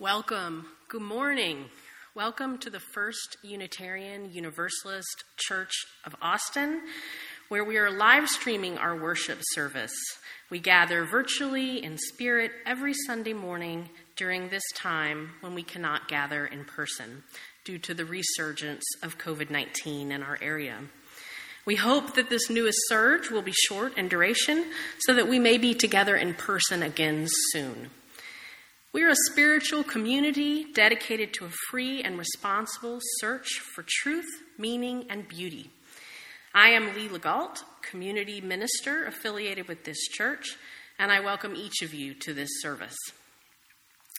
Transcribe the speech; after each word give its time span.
Welcome. 0.00 0.64
Good 0.88 1.02
morning. 1.02 1.66
Welcome 2.14 2.56
to 2.60 2.70
the 2.70 2.80
First 2.80 3.36
Unitarian 3.42 4.32
Universalist 4.32 5.24
Church 5.36 5.74
of 6.06 6.16
Austin, 6.22 6.80
where 7.50 7.64
we 7.64 7.76
are 7.76 7.90
live 7.90 8.26
streaming 8.26 8.78
our 8.78 8.96
worship 8.96 9.40
service. 9.52 9.92
We 10.48 10.58
gather 10.58 11.04
virtually 11.04 11.84
in 11.84 11.98
spirit 11.98 12.50
every 12.64 12.94
Sunday 12.94 13.34
morning 13.34 13.90
during 14.16 14.48
this 14.48 14.62
time 14.74 15.32
when 15.42 15.54
we 15.54 15.62
cannot 15.62 16.08
gather 16.08 16.46
in 16.46 16.64
person 16.64 17.22
due 17.66 17.76
to 17.80 17.92
the 17.92 18.06
resurgence 18.06 18.84
of 19.02 19.18
COVID 19.18 19.50
19 19.50 20.12
in 20.12 20.22
our 20.22 20.38
area. 20.40 20.78
We 21.66 21.76
hope 21.76 22.14
that 22.14 22.30
this 22.30 22.48
newest 22.48 22.78
surge 22.88 23.30
will 23.30 23.42
be 23.42 23.52
short 23.52 23.98
in 23.98 24.08
duration 24.08 24.64
so 25.00 25.12
that 25.12 25.28
we 25.28 25.38
may 25.38 25.58
be 25.58 25.74
together 25.74 26.16
in 26.16 26.32
person 26.32 26.82
again 26.82 27.26
soon. 27.52 27.90
We 28.92 29.04
are 29.04 29.10
a 29.10 29.30
spiritual 29.30 29.84
community 29.84 30.64
dedicated 30.72 31.32
to 31.34 31.44
a 31.44 31.52
free 31.70 32.02
and 32.02 32.18
responsible 32.18 32.98
search 33.20 33.60
for 33.60 33.84
truth, 33.86 34.28
meaning, 34.58 35.06
and 35.08 35.28
beauty. 35.28 35.70
I 36.52 36.70
am 36.70 36.96
Lee 36.96 37.08
Legault, 37.08 37.62
community 37.82 38.40
minister 38.40 39.04
affiliated 39.04 39.68
with 39.68 39.84
this 39.84 40.08
church, 40.08 40.56
and 40.98 41.12
I 41.12 41.20
welcome 41.20 41.54
each 41.54 41.82
of 41.82 41.94
you 41.94 42.14
to 42.14 42.34
this 42.34 42.50
service. 42.62 42.96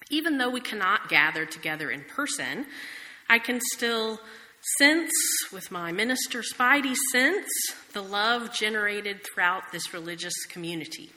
Even 0.10 0.38
though 0.38 0.50
we 0.50 0.62
cannot 0.62 1.10
gather 1.10 1.46
together 1.46 1.92
in 1.92 2.06
person, 2.06 2.66
I 3.30 3.40
can 3.40 3.60
still 3.74 4.22
sense, 4.78 5.12
with 5.52 5.70
my 5.70 5.92
minister 5.92 6.44
Spidey 6.44 6.96
sense, 7.12 7.50
the 7.92 8.02
love 8.02 8.54
generated 8.54 9.20
throughout 9.26 9.74
this 9.74 9.94
religious 9.94 10.46
community. 10.46 11.12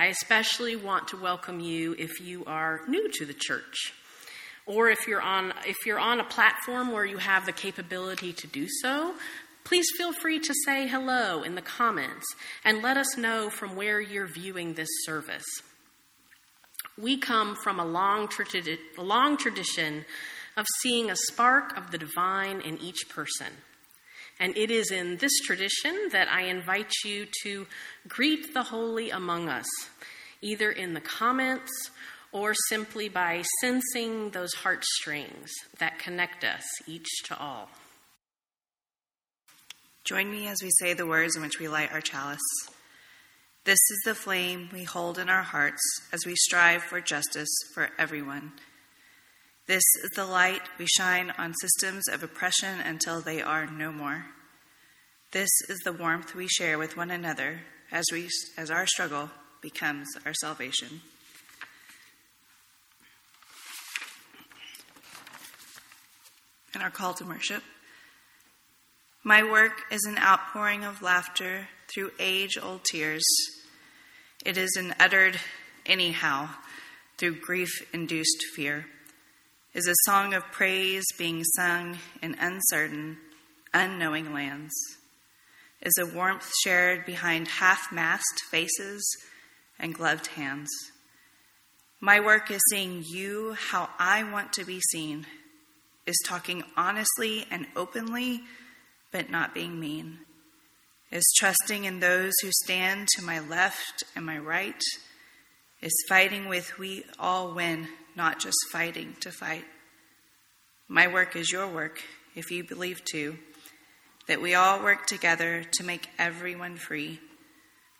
I 0.00 0.06
especially 0.06 0.76
want 0.76 1.08
to 1.08 1.18
welcome 1.18 1.60
you 1.60 1.94
if 1.98 2.22
you 2.22 2.42
are 2.46 2.80
new 2.88 3.10
to 3.18 3.26
the 3.26 3.34
church 3.34 3.92
or 4.64 4.88
if 4.88 5.06
you're 5.06 5.20
on 5.20 5.52
if 5.66 5.84
you're 5.84 5.98
on 5.98 6.20
a 6.20 6.24
platform 6.24 6.90
where 6.90 7.04
you 7.04 7.18
have 7.18 7.44
the 7.44 7.52
capability 7.52 8.32
to 8.32 8.46
do 8.46 8.66
so, 8.80 9.14
please 9.62 9.84
feel 9.98 10.14
free 10.14 10.38
to 10.38 10.54
say 10.64 10.88
hello 10.88 11.42
in 11.42 11.54
the 11.54 11.60
comments 11.60 12.24
and 12.64 12.80
let 12.80 12.96
us 12.96 13.18
know 13.18 13.50
from 13.50 13.76
where 13.76 14.00
you're 14.00 14.26
viewing 14.26 14.72
this 14.72 14.88
service. 15.04 15.44
We 16.96 17.18
come 17.18 17.54
from 17.62 17.78
a 17.78 17.84
long, 17.84 18.26
a 18.96 19.02
long 19.02 19.36
tradition 19.36 20.06
of 20.56 20.64
seeing 20.80 21.10
a 21.10 21.16
spark 21.28 21.76
of 21.76 21.90
the 21.90 21.98
divine 21.98 22.62
in 22.62 22.78
each 22.78 23.06
person. 23.10 23.48
And 24.40 24.56
it 24.56 24.70
is 24.70 24.90
in 24.90 25.18
this 25.18 25.38
tradition 25.44 26.08
that 26.12 26.26
I 26.26 26.44
invite 26.44 26.92
you 27.04 27.26
to 27.42 27.66
greet 28.08 28.54
the 28.54 28.62
holy 28.62 29.10
among 29.10 29.50
us, 29.50 29.68
either 30.40 30.72
in 30.72 30.94
the 30.94 31.00
comments 31.00 31.70
or 32.32 32.54
simply 32.68 33.10
by 33.10 33.42
sensing 33.60 34.30
those 34.30 34.54
heartstrings 34.54 35.50
that 35.78 35.98
connect 35.98 36.42
us 36.42 36.64
each 36.86 37.08
to 37.24 37.38
all. 37.38 37.68
Join 40.04 40.30
me 40.30 40.48
as 40.48 40.62
we 40.62 40.70
say 40.78 40.94
the 40.94 41.06
words 41.06 41.36
in 41.36 41.42
which 41.42 41.60
we 41.60 41.68
light 41.68 41.92
our 41.92 42.00
chalice. 42.00 42.40
This 43.64 43.78
is 43.90 44.02
the 44.06 44.14
flame 44.14 44.70
we 44.72 44.84
hold 44.84 45.18
in 45.18 45.28
our 45.28 45.42
hearts 45.42 45.82
as 46.12 46.24
we 46.24 46.34
strive 46.34 46.82
for 46.82 47.02
justice 47.02 47.50
for 47.74 47.90
everyone. 47.98 48.52
This 49.66 49.82
is 50.02 50.10
the 50.16 50.26
light 50.26 50.62
we 50.78 50.86
shine 50.86 51.32
on 51.38 51.54
systems 51.60 52.08
of 52.08 52.22
oppression 52.22 52.80
until 52.80 53.20
they 53.20 53.40
are 53.40 53.66
no 53.66 53.92
more. 53.92 54.26
This 55.32 55.50
is 55.68 55.78
the 55.84 55.92
warmth 55.92 56.34
we 56.34 56.48
share 56.48 56.76
with 56.76 56.96
one 56.96 57.10
another 57.10 57.60
as, 57.92 58.04
we, 58.12 58.28
as 58.56 58.70
our 58.70 58.86
struggle 58.86 59.30
becomes 59.62 60.08
our 60.26 60.34
salvation. 60.34 61.00
And 66.74 66.82
our 66.82 66.90
call 66.90 67.14
to 67.14 67.24
worship. 67.24 67.62
My 69.22 69.42
work 69.42 69.82
is 69.92 70.04
an 70.04 70.18
outpouring 70.18 70.84
of 70.84 71.02
laughter 71.02 71.68
through 71.92 72.12
age 72.18 72.56
old 72.60 72.84
tears. 72.84 73.24
It 74.44 74.56
is 74.56 74.74
an 74.76 74.94
uttered 74.98 75.38
anyhow 75.84 76.48
through 77.18 77.40
grief 77.40 77.70
induced 77.92 78.42
fear 78.54 78.86
is 79.72 79.86
a 79.86 79.94
song 80.04 80.34
of 80.34 80.42
praise 80.50 81.04
being 81.16 81.44
sung 81.44 81.96
in 82.20 82.34
uncertain, 82.40 83.16
unknowing 83.72 84.32
lands, 84.32 84.72
is 85.80 85.96
a 85.96 86.06
warmth 86.06 86.50
shared 86.64 87.06
behind 87.06 87.46
half 87.46 87.92
masked 87.92 88.40
faces 88.50 89.00
and 89.78 89.94
gloved 89.94 90.26
hands. 90.28 90.68
My 92.00 92.18
work 92.18 92.50
is 92.50 92.60
seeing 92.68 93.04
you 93.06 93.54
how 93.70 93.88
I 93.96 94.24
want 94.24 94.52
to 94.54 94.64
be 94.64 94.80
seen, 94.90 95.26
is 96.04 96.18
talking 96.26 96.64
honestly 96.76 97.46
and 97.48 97.66
openly, 97.76 98.42
but 99.12 99.30
not 99.30 99.54
being 99.54 99.78
mean, 99.78 100.18
is 101.12 101.24
trusting 101.38 101.84
in 101.84 102.00
those 102.00 102.32
who 102.42 102.50
stand 102.64 103.06
to 103.16 103.24
my 103.24 103.38
left 103.38 104.02
and 104.16 104.26
my 104.26 104.38
right, 104.38 104.82
is 105.80 106.04
fighting 106.08 106.48
with 106.48 106.76
we 106.76 107.04
all 107.20 107.54
win 107.54 107.86
not 108.16 108.40
just 108.40 108.56
fighting 108.72 109.16
to 109.20 109.30
fight. 109.30 109.64
My 110.88 111.06
work 111.06 111.36
is 111.36 111.52
your 111.52 111.68
work, 111.68 112.02
if 112.34 112.50
you 112.50 112.64
believe 112.64 113.04
too, 113.04 113.38
that 114.26 114.42
we 114.42 114.54
all 114.54 114.82
work 114.82 115.06
together 115.06 115.64
to 115.72 115.84
make 115.84 116.08
everyone 116.18 116.76
free, 116.76 117.20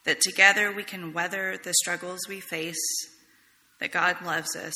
that 0.04 0.20
together 0.20 0.72
we 0.72 0.82
can 0.82 1.12
weather 1.12 1.58
the 1.62 1.74
struggles 1.74 2.20
we 2.28 2.40
face, 2.40 2.76
that 3.80 3.92
God 3.92 4.16
loves 4.24 4.54
us, 4.56 4.74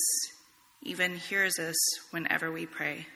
even 0.83 1.17
hears 1.17 1.59
us 1.59 1.77
whenever 2.11 2.51
we 2.51 2.67
pray. 2.67 3.07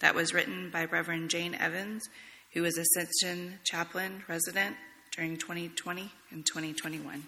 That 0.00 0.14
was 0.14 0.34
written 0.34 0.70
by 0.70 0.84
Reverend 0.84 1.30
Jane 1.30 1.54
Evans, 1.54 2.08
who 2.52 2.62
was 2.62 2.78
Ascension 2.78 3.58
Chaplain 3.64 4.22
resident 4.28 4.76
during 5.14 5.36
2020 5.36 6.10
and 6.30 6.44
2021. 6.44 7.24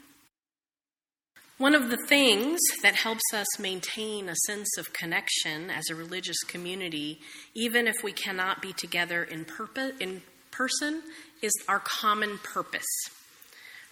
One 1.59 1.75
of 1.75 1.91
the 1.91 1.99
things 2.07 2.61
that 2.83 2.95
helps 2.95 3.35
us 3.35 3.59
maintain 3.59 4.29
a 4.29 4.37
sense 4.47 4.79
of 4.79 4.93
connection 4.93 5.71
as 5.71 5.91
a 5.91 5.97
religious 5.97 6.39
community, 6.45 7.19
even 7.53 7.89
if 7.89 7.97
we 8.05 8.13
cannot 8.13 8.63
be 8.63 8.73
together 8.73 9.25
in, 9.25 9.45
purpose, 9.45 9.91
in 9.99 10.23
person, 10.53 11.03
is 11.43 11.53
our 11.67 11.81
common 11.81 12.39
purpose. 12.45 12.87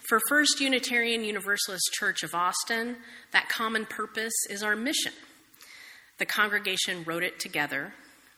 For 0.08 0.20
First 0.28 0.60
Unitarian 0.60 1.24
Universalist 1.24 1.90
Church 1.98 2.22
of 2.22 2.36
Austin, 2.36 2.98
that 3.32 3.48
common 3.48 3.84
purpose 3.84 4.46
is 4.48 4.62
our 4.62 4.76
mission. 4.76 5.12
The 6.18 6.26
congregation 6.26 7.02
wrote 7.02 7.24
it 7.24 7.40
together. 7.40 7.94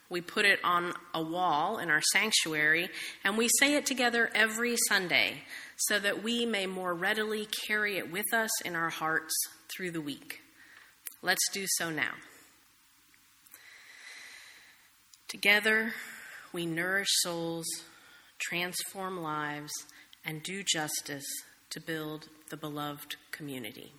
We 0.08 0.22
put 0.22 0.46
it 0.46 0.58
on 0.64 0.94
a 1.12 1.22
wall 1.22 1.76
in 1.76 1.90
our 1.90 2.00
sanctuary, 2.12 2.88
and 3.24 3.36
we 3.36 3.50
say 3.60 3.74
it 3.74 3.84
together 3.84 4.30
every 4.34 4.76
Sunday 4.88 5.42
so 5.78 5.98
that 5.98 6.22
we 6.22 6.44
may 6.44 6.66
more 6.66 6.94
readily 6.94 7.46
carry 7.66 7.96
it 7.98 8.10
with 8.10 8.32
us 8.34 8.50
in 8.62 8.74
our 8.74 8.90
hearts 8.90 9.34
through 9.68 9.92
the 9.92 10.00
week. 10.00 10.40
Let's 11.22 11.48
do 11.52 11.64
so 11.66 11.90
now. 11.90 12.14
Together, 15.28 15.92
we 16.52 16.64
nourish 16.64 17.08
souls, 17.20 17.66
transform 18.38 19.22
lives, 19.22 19.72
and 20.24 20.42
do 20.42 20.62
justice 20.62 21.26
to 21.70 21.80
build 21.80 22.28
the 22.50 22.56
beloved 22.56 23.16
community. 23.30 23.92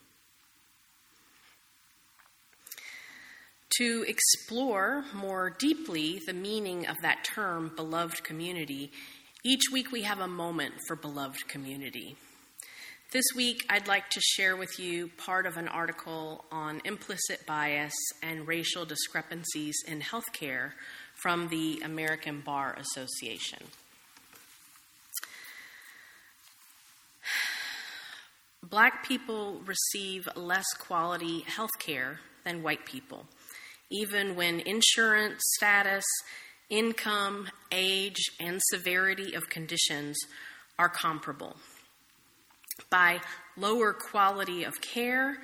To 3.77 4.03
explore 4.07 5.05
more 5.13 5.51
deeply 5.51 6.19
the 6.25 6.33
meaning 6.33 6.87
of 6.87 6.97
that 7.01 7.23
term, 7.23 7.71
beloved 7.75 8.23
community, 8.23 8.91
each 9.43 9.71
week 9.71 9.91
we 9.91 10.01
have 10.01 10.19
a 10.19 10.27
moment 10.27 10.73
for 10.87 10.95
beloved 10.95 11.47
community. 11.47 12.17
This 13.11 13.25
week, 13.35 13.65
I'd 13.69 13.87
like 13.87 14.09
to 14.11 14.21
share 14.21 14.55
with 14.55 14.77
you 14.79 15.09
part 15.17 15.47
of 15.47 15.57
an 15.57 15.67
article 15.67 16.45
on 16.51 16.81
implicit 16.83 17.45
bias 17.47 17.93
and 18.21 18.47
racial 18.47 18.85
discrepancies 18.85 19.75
in 19.87 20.01
healthcare 20.01 20.73
from 21.15 21.47
the 21.47 21.81
American 21.83 22.41
Bar 22.41 22.77
Association. 22.77 23.59
Black 28.61 29.07
people 29.07 29.61
receive 29.65 30.27
less 30.35 30.67
quality 30.77 31.39
health 31.47 31.79
care 31.79 32.19
than 32.43 32.61
white 32.61 32.85
people, 32.85 33.25
even 33.89 34.35
when 34.35 34.59
insurance 34.59 35.41
status 35.55 36.05
income, 36.69 37.47
age, 37.71 38.31
and 38.39 38.59
severity 38.71 39.33
of 39.33 39.49
conditions 39.49 40.17
are 40.77 40.89
comparable. 40.89 41.57
By 42.89 43.19
lower 43.57 43.93
quality 43.93 44.63
of 44.63 44.81
care, 44.81 45.37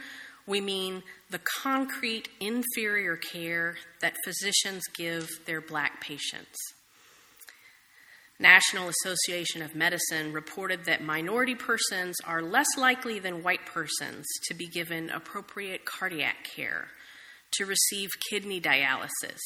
we 0.48 0.62
mean 0.62 1.04
the 1.30 1.42
concrete 1.62 2.30
inferior 2.40 3.18
care 3.18 3.78
that 4.02 4.16
physicians 4.24 4.84
give 4.96 5.28
their 5.46 5.62
black 5.62 6.02
patients. 6.02 6.58
National 8.40 8.90
Association 8.90 9.62
of 9.62 9.76
Medicine 9.76 10.34
reported 10.34 10.86
that 10.86 11.02
minority 11.02 11.56
persons 11.56 12.18
are 12.26 12.42
less 12.42 12.68
likely 12.78 13.18
than 13.18 13.44
white 13.44 13.66
persons 13.66 14.26
to 14.48 14.54
be 14.54 14.68
given 14.68 15.10
appropriate 15.10 15.86
cardiac 15.86 16.44
care 16.44 16.90
to 17.52 17.66
receive 17.66 18.10
kidney 18.30 18.60
dialysis 18.60 19.40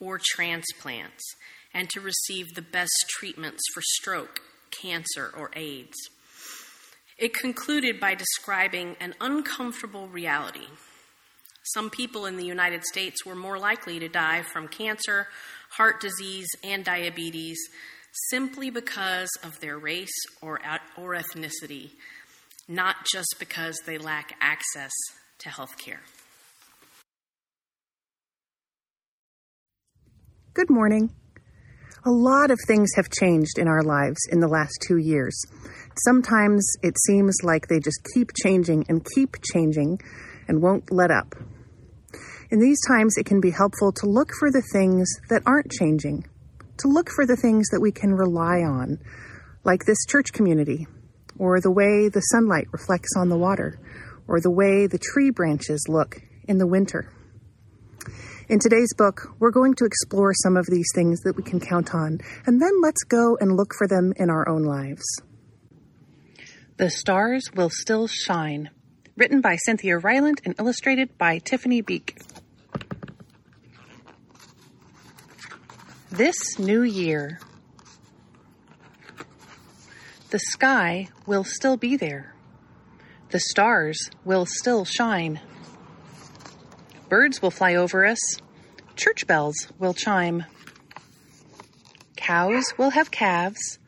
or 0.00 0.20
transplants, 0.22 1.22
and 1.72 1.88
to 1.90 2.00
receive 2.00 2.54
the 2.54 2.62
best 2.62 2.92
treatments 3.10 3.62
for 3.72 3.82
stroke, 3.82 4.40
cancer, 4.70 5.32
or 5.36 5.50
AIDS. 5.54 5.96
It 7.18 7.34
concluded 7.34 8.00
by 8.00 8.14
describing 8.14 8.96
an 8.98 9.14
uncomfortable 9.20 10.08
reality. 10.08 10.68
Some 11.74 11.90
people 11.90 12.24
in 12.24 12.36
the 12.36 12.46
United 12.46 12.84
States 12.84 13.26
were 13.26 13.34
more 13.34 13.58
likely 13.58 13.98
to 13.98 14.08
die 14.08 14.42
from 14.42 14.68
cancer, 14.68 15.28
heart 15.72 16.00
disease, 16.00 16.48
and 16.64 16.84
diabetes 16.84 17.58
simply 18.30 18.70
because 18.70 19.28
of 19.44 19.60
their 19.60 19.78
race 19.78 20.08
or, 20.40 20.60
or 20.96 21.14
ethnicity, 21.14 21.90
not 22.66 22.96
just 23.12 23.36
because 23.38 23.78
they 23.86 23.98
lack 23.98 24.34
access 24.40 24.90
to 25.38 25.48
health 25.48 25.76
care. 25.78 26.00
Good 30.52 30.68
morning. 30.68 31.14
A 32.04 32.10
lot 32.10 32.50
of 32.50 32.58
things 32.66 32.90
have 32.96 33.08
changed 33.08 33.56
in 33.56 33.68
our 33.68 33.84
lives 33.84 34.18
in 34.32 34.40
the 34.40 34.48
last 34.48 34.84
two 34.84 34.96
years. 34.96 35.40
Sometimes 36.04 36.68
it 36.82 36.96
seems 37.06 37.36
like 37.44 37.68
they 37.68 37.78
just 37.78 38.00
keep 38.12 38.30
changing 38.34 38.84
and 38.88 39.06
keep 39.14 39.36
changing 39.44 40.00
and 40.48 40.60
won't 40.60 40.90
let 40.90 41.12
up. 41.12 41.36
In 42.50 42.58
these 42.58 42.80
times, 42.88 43.16
it 43.16 43.26
can 43.26 43.40
be 43.40 43.52
helpful 43.52 43.92
to 43.92 44.06
look 44.06 44.30
for 44.40 44.50
the 44.50 44.64
things 44.72 45.08
that 45.28 45.44
aren't 45.46 45.70
changing, 45.70 46.26
to 46.78 46.88
look 46.88 47.10
for 47.10 47.24
the 47.24 47.36
things 47.36 47.68
that 47.68 47.80
we 47.80 47.92
can 47.92 48.12
rely 48.12 48.62
on, 48.62 48.98
like 49.62 49.84
this 49.84 50.04
church 50.04 50.32
community, 50.32 50.88
or 51.38 51.60
the 51.60 51.70
way 51.70 52.08
the 52.08 52.26
sunlight 52.32 52.66
reflects 52.72 53.14
on 53.16 53.28
the 53.28 53.38
water, 53.38 53.78
or 54.26 54.40
the 54.40 54.50
way 54.50 54.88
the 54.88 54.98
tree 54.98 55.30
branches 55.30 55.86
look 55.88 56.20
in 56.48 56.58
the 56.58 56.66
winter. 56.66 57.08
In 58.50 58.58
today's 58.58 58.92
book, 58.98 59.32
we're 59.38 59.52
going 59.52 59.74
to 59.74 59.84
explore 59.84 60.34
some 60.34 60.56
of 60.56 60.66
these 60.66 60.88
things 60.92 61.20
that 61.20 61.36
we 61.36 61.42
can 61.44 61.60
count 61.60 61.94
on, 61.94 62.18
and 62.46 62.60
then 62.60 62.80
let's 62.82 63.04
go 63.04 63.38
and 63.40 63.56
look 63.56 63.72
for 63.78 63.86
them 63.86 64.12
in 64.16 64.28
our 64.28 64.48
own 64.48 64.64
lives. 64.64 65.04
The 66.76 66.90
Stars 66.90 67.44
Will 67.54 67.70
Still 67.70 68.08
Shine, 68.08 68.70
written 69.16 69.40
by 69.40 69.54
Cynthia 69.54 70.00
Rylant 70.00 70.40
and 70.44 70.56
illustrated 70.58 71.16
by 71.16 71.38
Tiffany 71.38 71.80
Beeke. 71.80 72.18
This 76.10 76.58
new 76.58 76.82
year, 76.82 77.38
the 80.30 80.40
sky 80.40 81.08
will 81.24 81.44
still 81.44 81.76
be 81.76 81.96
there. 81.96 82.34
The 83.30 83.38
stars 83.38 84.10
will 84.24 84.44
still 84.44 84.84
shine. 84.84 85.38
Birds 87.10 87.42
will 87.42 87.50
fly 87.50 87.74
over 87.74 88.06
us. 88.06 88.20
Church 88.94 89.26
bells 89.26 89.66
will 89.80 89.94
chime. 89.94 90.44
Cows 92.16 92.72
will 92.78 92.90
have 92.90 93.10
calves. 93.10 93.80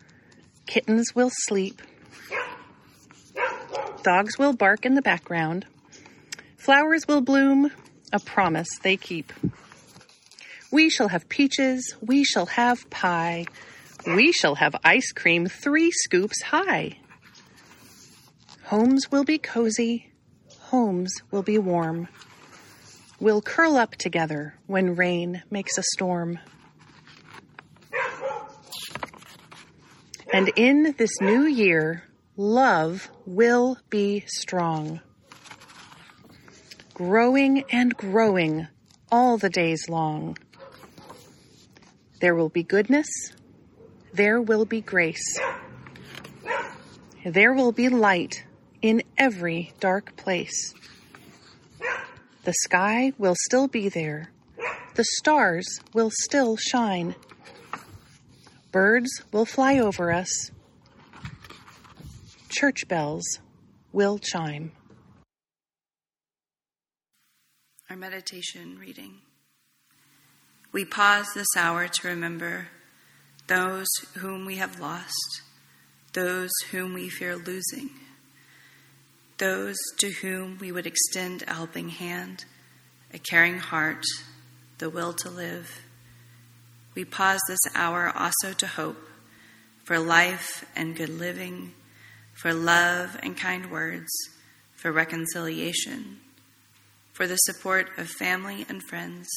Kittens 0.67 1.15
will 1.15 1.31
sleep. 1.33 1.81
Dogs 4.03 4.41
will 4.41 4.53
bark 4.53 4.85
in 4.85 4.97
the 4.97 5.03
background. 5.03 5.67
Flowers 6.57 7.07
will 7.07 7.21
bloom, 7.21 7.71
a 8.13 8.19
promise 8.19 8.69
they 8.83 8.97
keep. 8.97 9.33
We 10.73 10.91
shall 10.91 11.07
have 11.07 11.29
peaches, 11.29 11.95
we 12.01 12.25
shall 12.25 12.47
have 12.47 12.91
pie, 12.91 13.47
we 14.05 14.33
shall 14.33 14.57
have 14.57 14.75
ice 14.83 15.13
cream 15.13 15.47
three 15.47 15.93
scoops 15.93 16.43
high. 16.43 16.99
Homes 18.65 19.13
will 19.13 19.25
be 19.25 19.39
cozy, 19.39 20.11
homes 20.59 21.13
will 21.31 21.45
be 21.45 21.59
warm. 21.59 22.09
We'll 23.23 23.41
curl 23.41 23.77
up 23.77 23.95
together 23.95 24.59
when 24.67 24.97
rain 24.97 25.45
makes 25.49 25.79
a 25.79 25.83
storm. 25.95 26.41
And 30.33 30.51
in 30.57 30.97
this 30.99 31.21
new 31.21 31.45
year, 31.45 32.03
love 32.37 33.09
will 33.25 33.79
be 33.91 34.25
strong. 34.27 35.03
Growing 36.95 37.63
and 37.71 37.97
growing 37.97 38.67
all 39.13 39.39
the 39.39 39.51
days 39.51 39.89
long. 39.89 40.37
There 42.21 42.35
will 42.35 42.49
be 42.49 42.65
goodness. 42.65 43.07
There 44.13 44.43
will 44.43 44.65
be 44.65 44.81
grace. 44.81 45.39
There 47.25 47.53
will 47.55 47.71
be 47.71 47.89
light 47.89 48.45
in 48.81 49.05
every 49.17 49.75
dark 49.79 50.17
place. 50.17 50.75
The 52.44 52.55
sky 52.65 53.12
will 53.19 53.37
still 53.47 53.69
be 53.69 53.89
there. 53.89 54.31
The 54.94 55.05
stars 55.05 55.81
will 55.94 56.11
still 56.12 56.56
shine. 56.56 57.15
Birds 58.73 59.23
will 59.31 59.44
fly 59.44 59.79
over 59.79 60.11
us. 60.11 60.50
Church 62.49 62.89
bells 62.89 63.25
will 63.93 64.19
chime. 64.19 64.73
Our 67.89 67.97
meditation 67.97 68.77
reading. 68.79 69.21
We 70.73 70.85
pause 70.85 71.29
this 71.35 71.55
hour 71.56 71.87
to 71.87 72.09
remember 72.09 72.69
those 73.47 73.88
whom 74.17 74.47
we 74.47 74.56
have 74.56 74.81
lost, 74.81 75.43
those 76.12 76.50
whom 76.71 76.95
we 76.95 77.09
fear 77.09 77.37
losing, 77.37 77.91
those 79.43 79.77
to 79.99 80.09
whom 80.09 80.56
we 80.61 80.71
would 80.71 80.87
extend 80.87 81.43
a 81.43 81.55
helping 81.55 81.89
hand, 81.89 82.44
a 83.12 83.19
caring 83.19 83.59
heart, 83.59 84.05
the 84.79 84.89
will 84.89 85.12
to 85.12 85.29
live. 85.29 85.81
We 86.94 87.05
pause 87.05 87.41
this 87.49 87.75
hour 87.75 88.12
also 88.15 88.53
to 88.53 88.67
hope 88.69 89.03
for 89.83 89.99
life 89.99 90.65
and 90.77 90.94
good 90.94 91.09
living, 91.09 91.73
for 92.35 92.55
love 92.55 93.19
and 93.21 93.37
kind 93.37 93.69
words, 93.69 94.09
for 94.77 94.93
reconciliation, 94.93 96.21
for 97.12 97.27
the 97.27 97.37
support 97.38 97.91
of 97.99 98.09
family 98.09 98.65
and 98.69 98.81
friends 98.85 99.29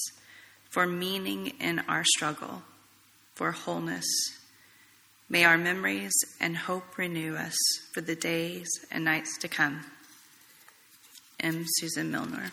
for 0.69 0.85
meaning 0.85 1.47
in 1.59 1.79
our 1.87 2.03
struggle, 2.03 2.61
for 3.33 3.53
wholeness. 3.53 4.05
May 5.29 5.45
our 5.45 5.57
memories 5.57 6.13
and 6.39 6.55
hope 6.55 6.99
renew 6.99 7.35
us 7.35 7.55
for 7.91 8.01
the 8.01 8.15
days 8.15 8.67
and 8.91 9.03
nights 9.03 9.39
to 9.39 9.47
come. 9.47 9.83
M. 11.39 11.65
Susan 11.67 12.11
Milner. 12.11 12.51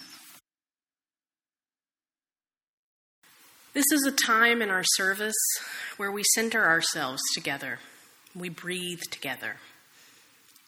This 3.74 3.90
is 3.90 4.04
a 4.06 4.26
time 4.26 4.60
in 4.60 4.68
our 4.68 4.84
service 4.84 5.34
where 5.96 6.12
we 6.12 6.22
center 6.34 6.64
ourselves 6.64 7.22
together. 7.34 7.78
We 8.34 8.50
breathe 8.50 9.00
together. 9.10 9.56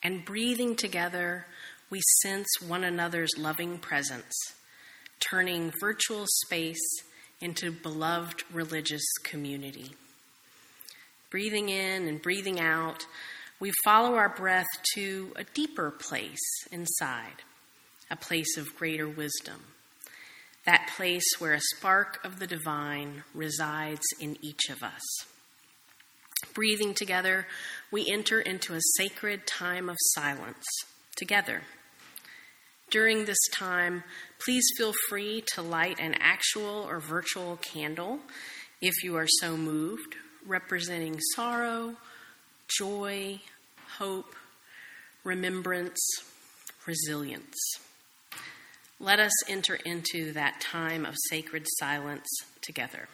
And 0.02 0.24
breathing 0.24 0.74
together, 0.74 1.46
we 1.90 2.00
sense 2.22 2.46
one 2.66 2.84
another's 2.84 3.30
loving 3.36 3.78
presence, 3.78 4.34
turning 5.20 5.72
virtual 5.80 6.24
space 6.46 6.82
into 7.40 7.70
beloved 7.70 8.42
religious 8.52 9.04
community. 9.22 9.94
Breathing 11.30 11.68
in 11.68 12.08
and 12.08 12.22
breathing 12.22 12.60
out, 12.60 13.06
we 13.60 13.72
follow 13.84 14.14
our 14.14 14.28
breath 14.28 14.66
to 14.94 15.32
a 15.36 15.44
deeper 15.44 15.90
place 15.90 16.38
inside, 16.72 17.42
a 18.10 18.16
place 18.16 18.56
of 18.56 18.76
greater 18.76 19.08
wisdom, 19.08 19.60
that 20.66 20.90
place 20.96 21.24
where 21.38 21.54
a 21.54 21.60
spark 21.76 22.24
of 22.24 22.38
the 22.38 22.46
divine 22.46 23.24
resides 23.34 24.04
in 24.20 24.36
each 24.40 24.68
of 24.70 24.82
us. 24.82 25.02
Breathing 26.52 26.94
together, 26.94 27.46
we 27.90 28.10
enter 28.10 28.40
into 28.40 28.74
a 28.74 28.80
sacred 28.96 29.46
time 29.46 29.88
of 29.88 29.96
silence 30.00 30.64
together 31.16 31.62
during 32.94 33.24
this 33.24 33.38
time, 33.52 34.04
please 34.38 34.62
feel 34.76 34.92
free 35.08 35.42
to 35.54 35.62
light 35.62 35.98
an 35.98 36.14
actual 36.20 36.86
or 36.88 37.00
virtual 37.00 37.56
candle 37.56 38.20
if 38.80 39.02
you 39.02 39.16
are 39.16 39.26
so 39.40 39.56
moved, 39.56 40.14
representing 40.46 41.18
sorrow, 41.34 41.96
joy, 42.78 43.40
hope, 43.98 44.36
remembrance, 45.24 46.00
resilience. 46.86 47.56
Let 49.04 49.20
us 49.20 49.50
enter 49.50 49.74
into 49.74 50.32
that 50.32 50.62
time 50.62 51.04
of 51.04 51.14
sacred 51.28 51.66
silence 51.78 52.26
together. 52.62 53.06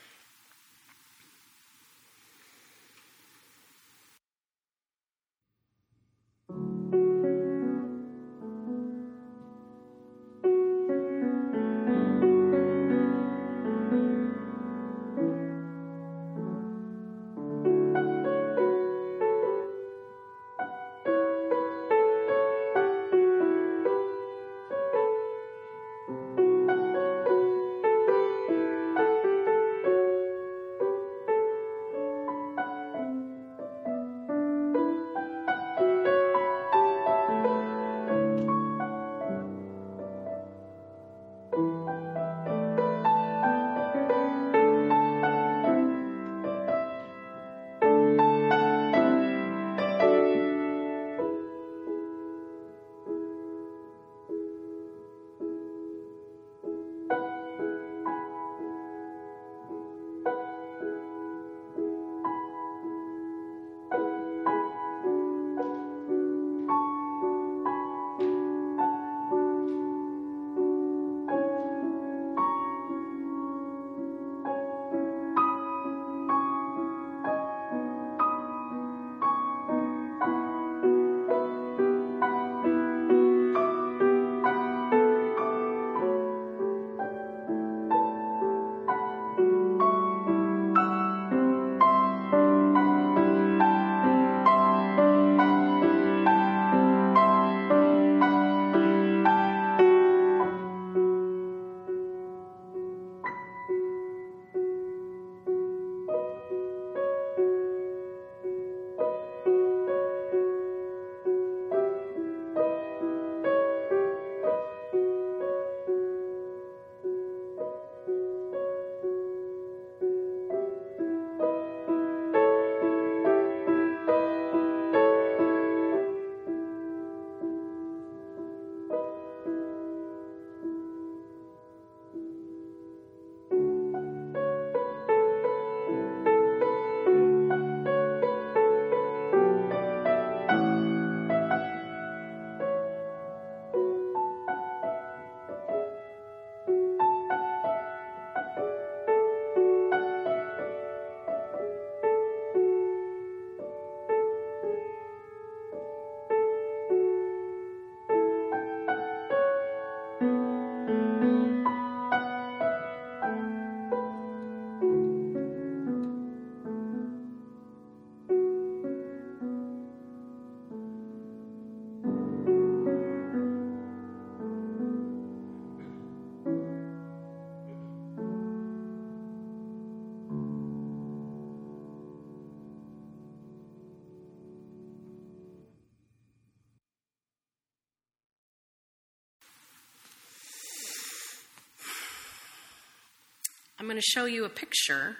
Going 193.91 194.01
to 194.01 194.21
show 194.21 194.27
you 194.27 194.45
a 194.45 194.49
picture 194.49 195.17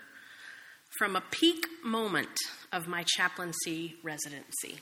from 0.97 1.17
a 1.17 1.23
peak 1.33 1.67
moment 1.85 2.39
of 2.73 2.87
my 2.87 3.05
chaplaincy 3.05 3.97
residency. 4.05 4.79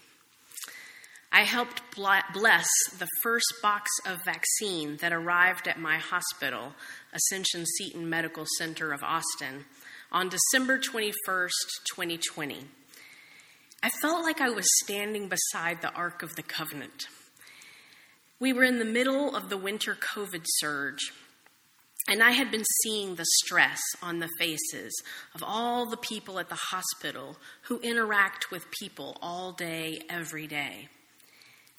I 1.33 1.45
helped 1.45 1.81
bless 1.95 2.69
the 2.99 3.09
first 3.23 3.47
box 3.63 3.89
of 4.05 4.19
vaccine 4.27 4.99
that 4.99 5.15
arrived 5.15 5.67
at 5.67 5.81
my 5.81 5.97
hospital, 5.97 6.75
Ascension 7.15 7.65
Seton 7.65 8.11
Medical 8.11 8.45
Center 8.59 8.93
of 8.93 9.03
Austin, 9.03 9.65
on 10.13 10.29
December 10.29 10.79
21st, 10.79 11.49
2020. 11.91 12.67
I 13.83 13.89
felt 14.03 14.23
like 14.23 14.43
I 14.43 14.51
was 14.51 14.67
standing 14.85 15.31
beside 15.31 15.81
the 15.81 15.95
Ark 15.95 16.23
of 16.23 16.37
the 16.37 16.43
Covenant. 16.43 17.07
We 18.39 18.53
were 18.53 18.65
in 18.65 18.81
the 18.81 18.85
middle 18.85 19.35
of 19.35 19.49
the 19.49 19.57
winter 19.57 19.95
COVID 19.95 20.45
surge, 20.45 21.11
and 22.09 22.23
I 22.23 22.31
had 22.31 22.51
been 22.51 22.65
seeing 22.83 23.15
the 23.15 23.27
stress 23.45 23.81
on 24.03 24.19
the 24.19 24.31
faces 24.39 24.95
of 25.35 25.43
all 25.45 25.87
the 25.87 25.99
people 25.99 26.39
at 26.39 26.49
the 26.49 26.55
hospital 26.55 27.37
who 27.63 27.79
interact 27.81 28.51
with 28.51 28.71
people 28.71 29.19
all 29.21 29.53
day, 29.53 30.01
every 30.09 30.47
day. 30.47 30.89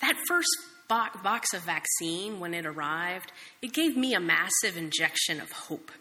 That 0.02 0.16
first 0.28 0.50
box 0.88 1.54
of 1.54 1.64
vaccine, 1.64 2.40
when 2.40 2.54
it 2.54 2.66
arrived, 2.66 3.32
it 3.62 3.74
gave 3.74 3.98
me 3.98 4.14
a 4.14 4.20
massive 4.20 4.78
injection 4.78 5.42
of 5.42 5.52
hope. 5.52 5.92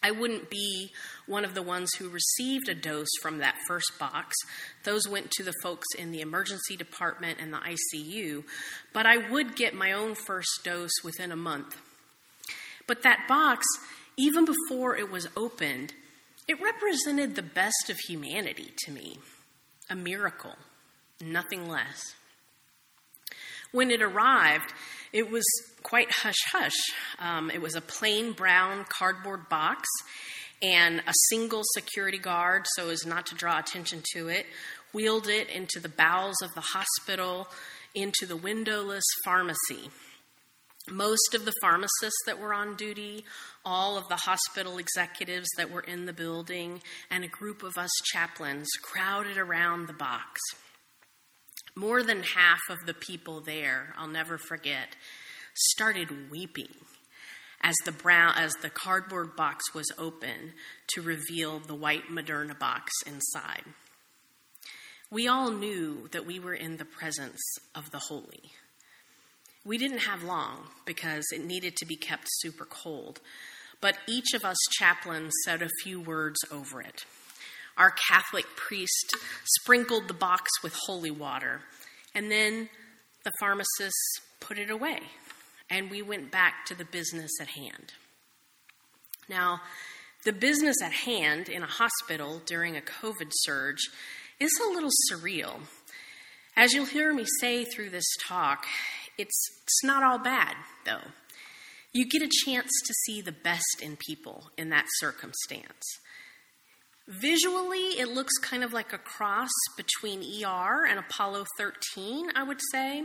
I 0.00 0.12
wouldn't 0.12 0.48
be 0.48 0.92
one 1.26 1.44
of 1.44 1.54
the 1.54 1.62
ones 1.62 1.90
who 1.98 2.08
received 2.08 2.68
a 2.68 2.74
dose 2.74 3.08
from 3.20 3.38
that 3.38 3.56
first 3.66 3.90
box. 3.98 4.36
Those 4.84 5.08
went 5.08 5.32
to 5.32 5.42
the 5.42 5.54
folks 5.62 5.88
in 5.98 6.12
the 6.12 6.20
emergency 6.20 6.76
department 6.76 7.40
and 7.40 7.52
the 7.52 7.58
ICU, 7.58 8.44
but 8.92 9.06
I 9.06 9.28
would 9.28 9.56
get 9.56 9.74
my 9.74 9.92
own 9.92 10.14
first 10.14 10.60
dose 10.62 11.02
within 11.02 11.32
a 11.32 11.36
month. 11.36 11.76
But 12.88 13.04
that 13.04 13.26
box, 13.28 13.64
even 14.16 14.44
before 14.44 14.96
it 14.96 15.08
was 15.08 15.28
opened, 15.36 15.92
it 16.48 16.60
represented 16.60 17.36
the 17.36 17.42
best 17.42 17.88
of 17.88 17.98
humanity 18.08 18.72
to 18.84 18.90
me 18.90 19.18
a 19.90 19.94
miracle, 19.94 20.56
nothing 21.20 21.68
less. 21.68 22.14
When 23.72 23.90
it 23.90 24.02
arrived, 24.02 24.72
it 25.12 25.30
was 25.30 25.44
quite 25.82 26.10
hush 26.10 26.36
hush. 26.52 26.76
Um, 27.18 27.50
it 27.50 27.62
was 27.62 27.74
a 27.74 27.80
plain 27.80 28.32
brown 28.32 28.84
cardboard 28.88 29.48
box, 29.48 29.88
and 30.60 31.00
a 31.06 31.14
single 31.30 31.62
security 31.74 32.18
guard, 32.18 32.66
so 32.74 32.90
as 32.90 33.06
not 33.06 33.26
to 33.26 33.34
draw 33.34 33.58
attention 33.58 34.02
to 34.14 34.28
it, 34.28 34.46
wheeled 34.92 35.28
it 35.28 35.48
into 35.48 35.80
the 35.80 35.88
bowels 35.88 36.42
of 36.42 36.52
the 36.54 36.60
hospital 36.60 37.48
into 37.94 38.26
the 38.26 38.36
windowless 38.36 39.04
pharmacy. 39.24 39.90
Most 40.90 41.34
of 41.34 41.44
the 41.44 41.54
pharmacists 41.60 42.22
that 42.26 42.38
were 42.38 42.54
on 42.54 42.76
duty, 42.76 43.24
all 43.64 43.96
of 43.96 44.08
the 44.08 44.16
hospital 44.16 44.78
executives 44.78 45.48
that 45.56 45.70
were 45.70 45.82
in 45.82 46.06
the 46.06 46.12
building, 46.12 46.80
and 47.10 47.24
a 47.24 47.28
group 47.28 47.62
of 47.62 47.76
us 47.76 47.90
chaplains 48.12 48.68
crowded 48.82 49.36
around 49.36 49.86
the 49.86 49.92
box. 49.92 50.40
More 51.74 52.02
than 52.02 52.22
half 52.22 52.60
of 52.70 52.78
the 52.86 52.94
people 52.94 53.40
there, 53.40 53.94
I'll 53.96 54.08
never 54.08 54.38
forget, 54.38 54.96
started 55.54 56.30
weeping 56.30 56.74
as 57.60 57.74
the 57.84 57.92
brown 57.92 58.34
as 58.36 58.52
the 58.62 58.70
cardboard 58.70 59.36
box 59.36 59.74
was 59.74 59.86
open 59.98 60.52
to 60.94 61.02
reveal 61.02 61.58
the 61.58 61.74
white 61.74 62.08
Moderna 62.08 62.58
box 62.58 62.92
inside. 63.06 63.64
We 65.10 65.26
all 65.26 65.50
knew 65.50 66.08
that 66.12 66.26
we 66.26 66.38
were 66.38 66.54
in 66.54 66.76
the 66.76 66.84
presence 66.84 67.40
of 67.74 67.90
the 67.90 67.98
holy. 67.98 68.52
We 69.68 69.76
didn't 69.76 69.98
have 69.98 70.22
long 70.22 70.68
because 70.86 71.26
it 71.30 71.44
needed 71.44 71.76
to 71.76 71.84
be 71.84 71.94
kept 71.94 72.24
super 72.38 72.64
cold, 72.64 73.20
but 73.82 73.98
each 74.08 74.32
of 74.32 74.42
us 74.42 74.56
chaplains 74.78 75.34
said 75.44 75.60
a 75.60 75.68
few 75.82 76.00
words 76.00 76.38
over 76.50 76.80
it. 76.80 77.04
Our 77.76 77.92
Catholic 78.08 78.46
priest 78.56 79.14
sprinkled 79.44 80.08
the 80.08 80.14
box 80.14 80.50
with 80.62 80.72
holy 80.86 81.10
water, 81.10 81.60
and 82.14 82.30
then 82.30 82.70
the 83.24 83.32
pharmacist 83.38 83.94
put 84.40 84.58
it 84.58 84.70
away, 84.70 85.00
and 85.68 85.90
we 85.90 86.00
went 86.00 86.32
back 86.32 86.64
to 86.68 86.74
the 86.74 86.86
business 86.86 87.32
at 87.38 87.48
hand. 87.48 87.92
Now, 89.28 89.60
the 90.24 90.32
business 90.32 90.76
at 90.82 90.92
hand 90.92 91.50
in 91.50 91.62
a 91.62 91.66
hospital 91.66 92.40
during 92.46 92.74
a 92.74 92.80
COVID 92.80 93.32
surge 93.32 93.90
is 94.40 94.58
a 94.64 94.72
little 94.72 94.90
surreal. 95.12 95.60
As 96.56 96.72
you'll 96.72 96.86
hear 96.86 97.12
me 97.12 97.26
say 97.42 97.66
through 97.66 97.90
this 97.90 98.08
talk, 98.26 98.64
it's, 99.18 99.48
it's 99.62 99.84
not 99.84 100.02
all 100.02 100.18
bad, 100.18 100.56
though. 100.86 101.10
You 101.92 102.08
get 102.08 102.22
a 102.22 102.30
chance 102.44 102.70
to 102.86 102.94
see 103.04 103.20
the 103.20 103.32
best 103.32 103.80
in 103.82 103.96
people 103.96 104.50
in 104.56 104.70
that 104.70 104.86
circumstance. 104.98 105.84
Visually, 107.08 107.98
it 107.98 108.08
looks 108.08 108.36
kind 108.38 108.62
of 108.62 108.72
like 108.72 108.92
a 108.92 108.98
cross 108.98 109.50
between 109.76 110.20
ER 110.44 110.86
and 110.86 110.98
Apollo 110.98 111.46
13, 111.56 112.30
I 112.34 112.42
would 112.42 112.60
say. 112.72 113.04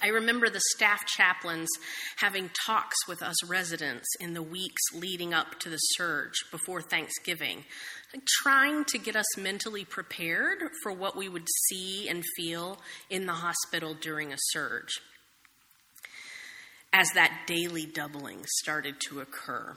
I 0.00 0.08
remember 0.08 0.48
the 0.48 0.62
staff 0.74 1.04
chaplains 1.06 1.68
having 2.16 2.50
talks 2.66 2.96
with 3.06 3.22
us 3.22 3.44
residents 3.44 4.08
in 4.20 4.34
the 4.34 4.42
weeks 4.42 4.82
leading 4.94 5.34
up 5.34 5.58
to 5.60 5.68
the 5.68 5.76
surge 5.76 6.34
before 6.50 6.80
Thanksgiving, 6.80 7.64
trying 8.42 8.84
to 8.86 8.98
get 8.98 9.16
us 9.16 9.36
mentally 9.36 9.84
prepared 9.84 10.58
for 10.82 10.92
what 10.92 11.16
we 11.16 11.28
would 11.28 11.46
see 11.68 12.08
and 12.08 12.24
feel 12.36 12.78
in 13.10 13.26
the 13.26 13.32
hospital 13.32 13.94
during 13.94 14.32
a 14.32 14.38
surge 14.50 15.00
as 16.92 17.10
that 17.14 17.44
daily 17.46 17.86
doubling 17.86 18.44
started 18.60 19.00
to 19.00 19.20
occur. 19.20 19.76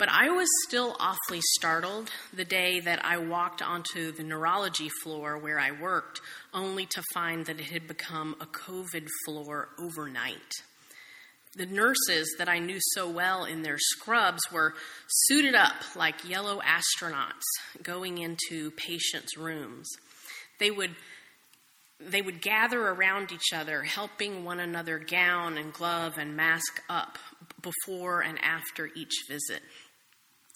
But 0.00 0.08
I 0.08 0.30
was 0.30 0.48
still 0.66 0.96
awfully 0.98 1.42
startled 1.58 2.10
the 2.32 2.46
day 2.46 2.80
that 2.80 3.04
I 3.04 3.18
walked 3.18 3.60
onto 3.60 4.12
the 4.12 4.22
neurology 4.22 4.88
floor 5.02 5.36
where 5.36 5.60
I 5.60 5.72
worked, 5.72 6.22
only 6.54 6.86
to 6.86 7.02
find 7.12 7.44
that 7.44 7.60
it 7.60 7.66
had 7.66 7.86
become 7.86 8.34
a 8.40 8.46
COVID 8.46 9.06
floor 9.26 9.68
overnight. 9.78 10.54
The 11.54 11.66
nurses 11.66 12.34
that 12.38 12.48
I 12.48 12.60
knew 12.60 12.78
so 12.94 13.10
well 13.10 13.44
in 13.44 13.60
their 13.60 13.76
scrubs 13.78 14.40
were 14.50 14.72
suited 15.28 15.54
up 15.54 15.94
like 15.94 16.26
yellow 16.26 16.62
astronauts 16.62 17.44
going 17.82 18.16
into 18.16 18.70
patients' 18.70 19.36
rooms. 19.36 19.86
They 20.58 20.70
would 20.70 20.96
they 22.02 22.22
would 22.22 22.40
gather 22.40 22.80
around 22.80 23.30
each 23.30 23.52
other, 23.52 23.82
helping 23.82 24.46
one 24.46 24.58
another 24.58 24.98
gown 24.98 25.58
and 25.58 25.70
glove 25.70 26.16
and 26.16 26.34
mask 26.34 26.80
up 26.88 27.18
before 27.60 28.22
and 28.22 28.38
after 28.42 28.88
each 28.96 29.12
visit. 29.28 29.60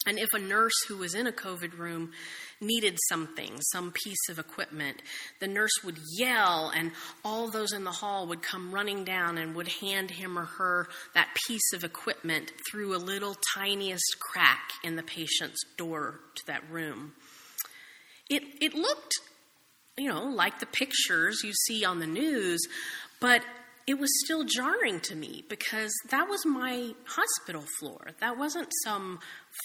And 0.07 0.19
if 0.19 0.29
a 0.35 0.39
nurse 0.39 0.75
who 0.87 0.99
was 0.99 1.15
in 1.15 1.27
a 1.27 1.33
COVID 1.33 1.79
room 1.79 2.13
needed 2.61 2.99
something, 3.09 3.61
some 3.73 3.93
piece 3.93 4.29
of 4.29 4.39
equipment, 4.39 5.01
the 5.41 5.49
nurse 5.49 5.83
would 5.83 5.99
yell, 6.19 6.71
and 6.75 6.93
all 7.25 7.49
those 7.49 7.73
in 7.73 7.85
the 7.85 7.91
hall 7.91 8.27
would 8.27 8.43
come 8.43 8.75
running 8.75 9.05
down 9.05 9.39
and 9.39 9.55
would 9.55 9.69
hand 9.69 10.11
him 10.11 10.39
or 10.39 10.45
her 10.45 10.89
that 11.15 11.35
piece 11.47 11.73
of 11.73 11.85
equipment 11.85 12.53
through 12.71 12.95
a 12.95 12.99
little 12.99 13.37
tiniest 13.55 14.17
crack 14.21 14.71
in 14.83 14.97
the 14.97 15.03
patient's 15.03 15.65
door 15.79 16.21
to 16.35 16.47
that 16.47 16.69
room. 16.71 17.13
It, 18.29 18.43
it 18.61 18.75
looked, 18.75 19.15
you 19.97 20.09
know, 20.09 20.25
like 20.25 20.61
the 20.61 20.67
pictures 20.67 21.41
you 21.43 21.53
see 21.67 21.85
on 21.85 22.01
the 22.01 22.07
news, 22.07 22.61
but 23.21 23.43
it 23.87 23.99
was 23.99 24.11
still 24.25 24.45
jarring 24.45 25.01
to 25.01 25.15
me 25.15 25.45
because 25.49 25.93
that 26.11 26.29
was 26.29 26.47
my 26.47 26.93
hospital 27.07 27.65
floor. 27.79 28.13
That 28.21 28.39
wasn't 28.39 28.69
some 28.83 29.19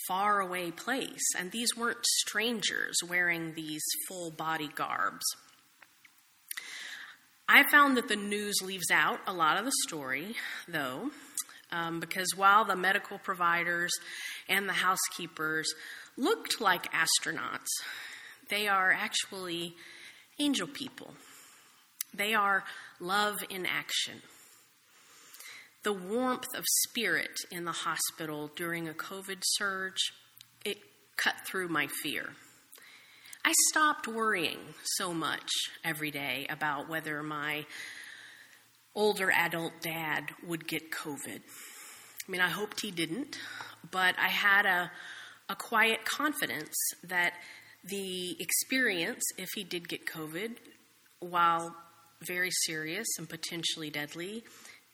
faraway 0.07 0.71
place, 0.71 1.23
and 1.37 1.51
these 1.51 1.75
weren't 1.77 2.05
strangers 2.05 2.97
wearing 3.07 3.53
these 3.53 3.83
full 4.07 4.31
body 4.31 4.69
garbs. 4.75 5.25
I 7.47 7.63
found 7.71 7.97
that 7.97 8.09
the 8.09 8.15
news 8.15 8.55
leaves 8.61 8.91
out 8.91 9.21
a 9.25 9.33
lot 9.33 9.57
of 9.57 9.65
the 9.65 9.71
story, 9.87 10.35
though, 10.67 11.09
um, 11.71 11.99
because 11.99 12.35
while 12.35 12.65
the 12.65 12.75
medical 12.75 13.17
providers 13.19 13.91
and 14.47 14.67
the 14.67 14.73
housekeepers 14.73 15.73
looked 16.17 16.59
like 16.59 16.91
astronauts, 16.91 17.69
they 18.49 18.67
are 18.67 18.91
actually 18.91 19.75
angel 20.39 20.67
people. 20.67 21.13
They 22.13 22.33
are 22.33 22.63
love 22.99 23.37
in 23.49 23.65
action. 23.65 24.21
The 25.83 25.93
warmth 25.93 26.47
of 26.55 26.65
spirit 26.83 27.39
in 27.51 27.65
the 27.65 27.71
hospital 27.71 28.51
during 28.55 28.89
a 28.89 28.93
COVID 28.93 29.41
surge, 29.43 30.11
it 30.65 30.77
cut 31.15 31.35
through 31.47 31.69
my 31.69 31.87
fear. 31.87 32.31
I 33.45 33.53
stopped 33.69 34.07
worrying 34.07 34.59
so 34.83 35.13
much 35.13 35.49
every 35.83 36.11
day 36.11 36.45
about 36.49 36.89
whether 36.89 37.23
my 37.23 37.65
older 38.93 39.31
adult 39.31 39.73
dad 39.81 40.25
would 40.45 40.67
get 40.67 40.91
COVID. 40.91 41.39
I 41.39 42.31
mean, 42.31 42.41
I 42.41 42.49
hoped 42.49 42.81
he 42.81 42.91
didn't, 42.91 43.39
but 43.89 44.15
I 44.19 44.27
had 44.27 44.65
a, 44.65 44.91
a 45.47 45.55
quiet 45.55 46.03
confidence 46.03 46.75
that 47.03 47.33
the 47.83 48.35
experience, 48.39 49.23
if 49.37 49.47
he 49.55 49.63
did 49.63 49.87
get 49.87 50.05
COVID, 50.05 50.57
while 51.21 51.75
very 52.21 52.51
serious 52.65 53.07
and 53.17 53.27
potentially 53.27 53.89
deadly, 53.89 54.43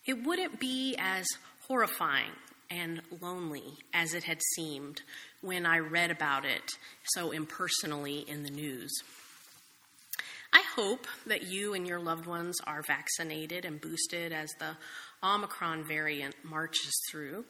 it 0.06 0.24
wouldn't 0.24 0.60
be 0.60 0.96
as 0.98 1.26
horrifying 1.66 2.30
and 2.70 3.02
lonely 3.20 3.78
as 3.92 4.14
it 4.14 4.24
had 4.24 4.40
seemed 4.54 5.02
when 5.40 5.66
I 5.66 5.78
read 5.78 6.10
about 6.10 6.44
it 6.44 6.72
so 7.14 7.30
impersonally 7.30 8.24
in 8.28 8.42
the 8.42 8.50
news. 8.50 8.92
I 10.52 10.62
hope 10.74 11.06
that 11.26 11.42
you 11.42 11.74
and 11.74 11.86
your 11.86 12.00
loved 12.00 12.26
ones 12.26 12.56
are 12.66 12.82
vaccinated 12.82 13.64
and 13.64 13.80
boosted 13.80 14.32
as 14.32 14.50
the 14.58 14.76
Omicron 15.22 15.86
variant 15.86 16.34
marches 16.44 16.94
through. 17.10 17.44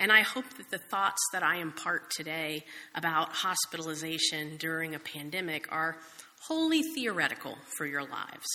And 0.00 0.12
I 0.12 0.20
hope 0.20 0.44
that 0.56 0.70
the 0.70 0.78
thoughts 0.78 1.20
that 1.32 1.42
I 1.42 1.56
impart 1.56 2.10
today 2.10 2.64
about 2.94 3.32
hospitalization 3.32 4.56
during 4.58 4.94
a 4.94 5.00
pandemic 5.00 5.66
are 5.72 5.96
wholly 6.42 6.82
theoretical 6.94 7.56
for 7.76 7.86
your 7.86 8.02
lives. 8.02 8.46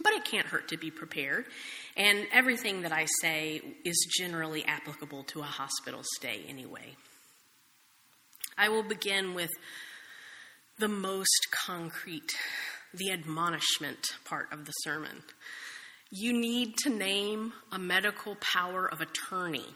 But 0.00 0.14
it 0.14 0.24
can't 0.24 0.46
hurt 0.46 0.68
to 0.68 0.78
be 0.78 0.90
prepared, 0.90 1.44
and 1.96 2.26
everything 2.32 2.82
that 2.82 2.92
I 2.92 3.06
say 3.20 3.60
is 3.84 4.06
generally 4.18 4.64
applicable 4.64 5.24
to 5.24 5.40
a 5.40 5.44
hospital 5.44 6.00
stay 6.16 6.42
anyway. 6.48 6.96
I 8.56 8.68
will 8.68 8.82
begin 8.82 9.34
with 9.34 9.50
the 10.78 10.88
most 10.88 11.48
concrete, 11.50 12.32
the 12.94 13.12
admonishment 13.12 14.14
part 14.24 14.50
of 14.52 14.64
the 14.64 14.72
sermon. 14.72 15.22
You 16.10 16.32
need 16.32 16.76
to 16.78 16.90
name 16.90 17.52
a 17.70 17.78
medical 17.78 18.36
power 18.36 18.86
of 18.86 19.00
attorney 19.00 19.66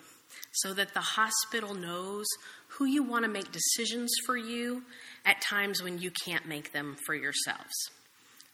so 0.53 0.75
that 0.75 0.95
the 0.95 1.01
hospital 1.01 1.75
knows 1.75 2.27
who 2.69 2.85
you 2.85 3.03
want 3.03 3.25
to 3.25 3.31
make 3.31 3.53
decisions 3.53 4.11
for 4.25 4.37
you 4.37 4.83
at 5.25 5.41
times 5.41 5.83
when 5.83 5.99
you 5.99 6.11
can't 6.25 6.47
make 6.47 6.73
them 6.73 6.97
for 7.07 7.15
yourselves. 7.15 7.75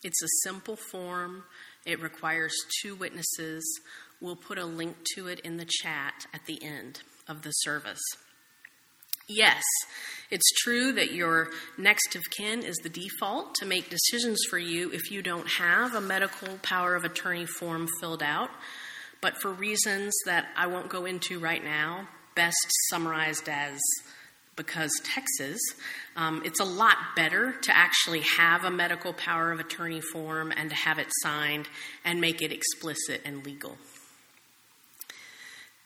It's 0.03 0.23
a 0.23 0.49
simple 0.49 0.77
form, 0.77 1.45
it 1.85 2.01
requires 2.01 2.55
two 2.81 2.95
witnesses. 2.95 3.65
We'll 4.21 4.37
put 4.37 4.59
a 4.59 4.65
link 4.65 4.97
to 5.15 5.27
it 5.27 5.41
in 5.41 5.57
the 5.57 5.69
chat 5.83 6.27
at 6.33 6.47
the 6.47 6.63
end 6.63 7.01
of 7.29 7.43
the 7.43 7.51
service. 7.51 8.03
Yes, 9.29 9.63
it's 10.31 10.51
true 10.63 10.93
that 10.93 11.13
your 11.13 11.51
next 11.79 12.17
of 12.17 12.23
kin 12.37 12.63
is 12.63 12.77
the 12.83 12.89
default 12.89 13.55
to 13.57 13.67
make 13.67 13.91
decisions 13.91 14.39
for 14.51 14.59
you 14.59 14.91
if 14.93 15.11
you 15.11 15.23
don't 15.23 15.49
have 15.49 15.95
a 15.95 16.01
medical 16.01 16.59
power 16.63 16.95
of 16.95 17.05
attorney 17.05 17.47
form 17.47 17.89
filled 18.01 18.23
out. 18.23 18.51
But 19.21 19.37
for 19.37 19.53
reasons 19.53 20.13
that 20.27 20.49
I 20.57 20.67
won't 20.67 20.89
go 20.89 21.05
into 21.05 21.39
right 21.39 21.63
now, 21.63 22.09
best 22.35 22.67
summarized 22.91 23.49
as 23.49 23.79
because 24.57 24.91
Texas, 25.05 25.61
um, 26.17 26.43
it's 26.45 26.61
a 26.61 26.65
lot 26.65 26.97
better 27.17 27.53
to 27.63 27.77
actually 27.77 28.21
have 28.21 28.65
a 28.65 28.71
medical 28.71 29.13
power 29.13 29.51
of 29.51 29.61
attorney 29.61 30.01
form 30.01 30.53
and 30.55 30.71
to 30.71 30.77
have 30.77 30.99
it 30.99 31.09
signed 31.23 31.69
and 32.05 32.21
make 32.21 32.43
it 32.43 32.53
explicit 32.53 33.23
and 33.25 33.45
legal. 33.45 33.79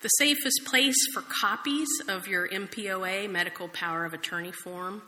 The 0.02 0.08
safest 0.08 0.62
place 0.64 0.96
for 1.14 1.22
copies 1.22 1.88
of 2.08 2.28
your 2.28 2.48
MPOA 2.48 3.30
medical 3.30 3.68
power 3.68 4.04
of 4.04 4.12
attorney 4.12 4.52
form 4.52 5.02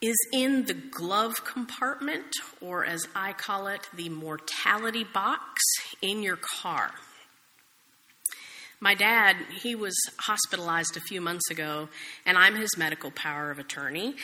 is 0.00 0.16
in 0.32 0.64
the 0.64 0.74
glove 0.74 1.44
compartment, 1.44 2.34
or 2.62 2.86
as 2.86 3.06
I 3.14 3.34
call 3.34 3.66
it, 3.66 3.86
the 3.92 4.08
mortality 4.08 5.04
box 5.04 5.60
in 6.00 6.22
your 6.22 6.36
car. 6.36 6.90
My 8.80 8.94
dad, 8.94 9.36
he 9.62 9.74
was 9.74 9.94
hospitalized 10.20 10.96
a 10.96 11.00
few 11.00 11.20
months 11.20 11.50
ago, 11.50 11.90
and 12.24 12.38
I'm 12.38 12.56
his 12.56 12.78
medical 12.78 13.10
power 13.10 13.50
of 13.50 13.58
attorney. 13.58 14.14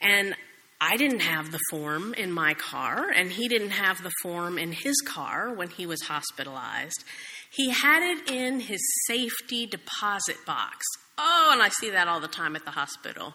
And 0.00 0.34
I 0.80 0.96
didn't 0.96 1.20
have 1.20 1.52
the 1.52 1.60
form 1.70 2.14
in 2.14 2.32
my 2.32 2.54
car, 2.54 3.10
and 3.10 3.30
he 3.30 3.46
didn't 3.46 3.70
have 3.70 4.02
the 4.02 4.12
form 4.22 4.58
in 4.58 4.72
his 4.72 4.96
car 5.06 5.52
when 5.52 5.68
he 5.68 5.86
was 5.86 6.02
hospitalized. 6.02 7.04
He 7.50 7.70
had 7.70 8.02
it 8.02 8.30
in 8.30 8.60
his 8.60 8.80
safety 9.06 9.66
deposit 9.66 10.36
box. 10.46 10.84
Oh, 11.18 11.50
and 11.52 11.62
I 11.62 11.68
see 11.68 11.90
that 11.90 12.08
all 12.08 12.20
the 12.20 12.28
time 12.28 12.56
at 12.56 12.64
the 12.64 12.72
hospital. 12.72 13.34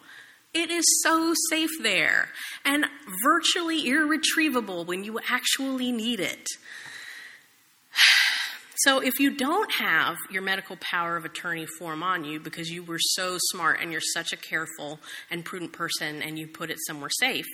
It 0.54 0.70
is 0.70 0.84
so 1.04 1.34
safe 1.50 1.72
there 1.82 2.30
and 2.66 2.86
virtually 3.24 3.88
irretrievable 3.88 4.86
when 4.86 5.04
you 5.04 5.20
actually 5.30 5.92
need 5.92 6.20
it. 6.20 6.46
So, 8.84 9.00
if 9.00 9.20
you 9.20 9.36
don't 9.36 9.72
have 9.74 10.18
your 10.32 10.42
medical 10.42 10.76
power 10.78 11.16
of 11.16 11.26
attorney 11.26 11.68
form 11.78 12.02
on 12.02 12.24
you 12.24 12.40
because 12.40 12.72
you 12.72 12.82
were 12.84 13.00
so 13.00 13.38
smart 13.52 13.80
and 13.82 13.92
you're 13.92 14.02
such 14.02 14.34
a 14.34 14.38
careful 14.38 15.00
and 15.30 15.46
prudent 15.46 15.72
person 15.74 16.22
and 16.22 16.40
you 16.40 16.48
put 16.48 16.72
it 16.72 16.78
somewhere 16.88 17.12
safe, 17.20 17.46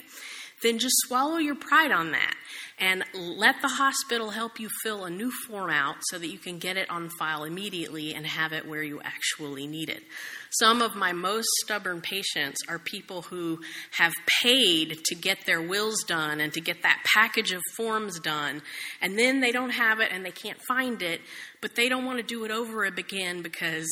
then 0.61 0.79
just 0.79 0.95
swallow 1.05 1.37
your 1.37 1.55
pride 1.55 1.91
on 1.91 2.11
that 2.11 2.35
and 2.79 3.03
let 3.13 3.61
the 3.61 3.67
hospital 3.67 4.31
help 4.31 4.59
you 4.59 4.69
fill 4.83 5.05
a 5.05 5.09
new 5.09 5.31
form 5.47 5.69
out 5.69 5.95
so 6.09 6.17
that 6.17 6.27
you 6.27 6.37
can 6.37 6.59
get 6.59 6.77
it 6.77 6.89
on 6.89 7.09
file 7.17 7.43
immediately 7.43 8.13
and 8.13 8.25
have 8.25 8.53
it 8.53 8.67
where 8.67 8.83
you 8.83 9.01
actually 9.01 9.67
need 9.67 9.89
it. 9.89 10.03
Some 10.51 10.81
of 10.81 10.95
my 10.95 11.11
most 11.11 11.47
stubborn 11.63 12.01
patients 12.01 12.59
are 12.67 12.79
people 12.79 13.23
who 13.23 13.59
have 13.97 14.13
paid 14.41 14.99
to 15.05 15.15
get 15.15 15.45
their 15.45 15.61
wills 15.61 16.03
done 16.03 16.39
and 16.39 16.53
to 16.53 16.61
get 16.61 16.83
that 16.83 17.03
package 17.13 17.51
of 17.51 17.61
forms 17.75 18.19
done, 18.19 18.61
and 19.01 19.17
then 19.17 19.41
they 19.41 19.51
don't 19.51 19.71
have 19.71 19.99
it 19.99 20.11
and 20.11 20.23
they 20.23 20.31
can't 20.31 20.61
find 20.67 21.01
it, 21.01 21.21
but 21.61 21.75
they 21.75 21.89
don't 21.89 22.05
want 22.05 22.17
to 22.17 22.23
do 22.23 22.45
it 22.45 22.51
over 22.51 22.83
again 22.83 23.41
because 23.41 23.87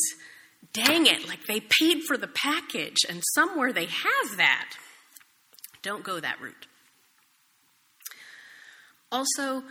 dang 0.72 1.06
it, 1.06 1.28
like 1.28 1.44
they 1.46 1.60
paid 1.60 2.02
for 2.06 2.16
the 2.16 2.28
package 2.28 2.98
and 3.08 3.22
somewhere 3.34 3.72
they 3.72 3.86
have 3.86 4.36
that. 4.36 4.74
Don't 5.82 6.04
go 6.04 6.20
that 6.20 6.40
route. 6.40 6.66
Also, 9.12 9.62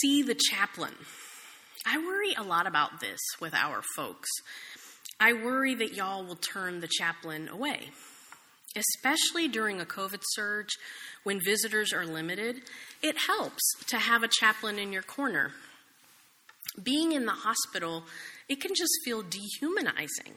see 0.00 0.22
the 0.22 0.34
chaplain. 0.34 0.94
I 1.86 1.98
worry 1.98 2.34
a 2.36 2.42
lot 2.42 2.66
about 2.66 3.00
this 3.00 3.20
with 3.40 3.54
our 3.54 3.82
folks. 3.96 4.28
I 5.18 5.32
worry 5.32 5.74
that 5.76 5.94
y'all 5.94 6.24
will 6.24 6.36
turn 6.36 6.80
the 6.80 6.88
chaplain 6.88 7.48
away, 7.48 7.90
especially 8.76 9.48
during 9.48 9.80
a 9.80 9.86
COVID 9.86 10.20
surge 10.32 10.70
when 11.24 11.40
visitors 11.44 11.92
are 11.92 12.04
limited. 12.04 12.62
It 13.02 13.16
helps 13.26 13.62
to 13.88 13.98
have 13.98 14.22
a 14.22 14.28
chaplain 14.28 14.78
in 14.78 14.92
your 14.92 15.02
corner. 15.02 15.52
Being 16.82 17.12
in 17.12 17.26
the 17.26 17.32
hospital, 17.32 18.04
it 18.48 18.60
can 18.60 18.74
just 18.74 18.92
feel 19.04 19.22
dehumanizing. 19.22 20.34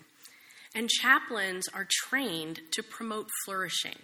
And 0.73 0.89
chaplains 0.89 1.67
are 1.73 1.87
trained 1.89 2.59
to 2.71 2.83
promote 2.83 3.29
flourishing 3.45 3.97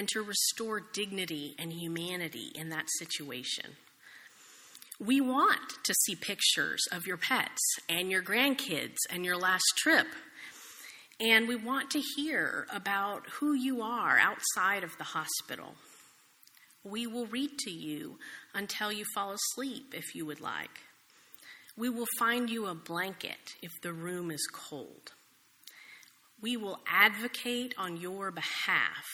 and 0.00 0.08
to 0.08 0.22
restore 0.22 0.80
dignity 0.94 1.54
and 1.58 1.74
humanity 1.74 2.50
in 2.54 2.70
that 2.70 2.86
situation. 2.98 3.76
We 4.98 5.20
want 5.20 5.60
to 5.84 5.92
see 5.92 6.14
pictures 6.14 6.80
of 6.90 7.06
your 7.06 7.18
pets 7.18 7.60
and 7.86 8.10
your 8.10 8.22
grandkids 8.22 8.96
and 9.10 9.26
your 9.26 9.36
last 9.36 9.66
trip. 9.76 10.06
And 11.20 11.46
we 11.46 11.54
want 11.54 11.90
to 11.90 12.02
hear 12.16 12.66
about 12.72 13.26
who 13.40 13.52
you 13.52 13.82
are 13.82 14.18
outside 14.18 14.84
of 14.84 14.96
the 14.96 15.04
hospital. 15.04 15.74
We 16.82 17.06
will 17.06 17.26
read 17.26 17.58
to 17.58 17.70
you 17.70 18.16
until 18.54 18.90
you 18.90 19.04
fall 19.14 19.34
asleep 19.34 19.92
if 19.94 20.14
you 20.14 20.24
would 20.24 20.40
like. 20.40 20.78
We 21.76 21.90
will 21.90 22.08
find 22.18 22.48
you 22.48 22.68
a 22.68 22.74
blanket 22.74 23.54
if 23.60 23.72
the 23.82 23.92
room 23.92 24.30
is 24.30 24.48
cold. 24.50 25.12
We 26.40 26.56
will 26.56 26.78
advocate 26.88 27.74
on 27.76 27.98
your 27.98 28.30
behalf 28.30 29.04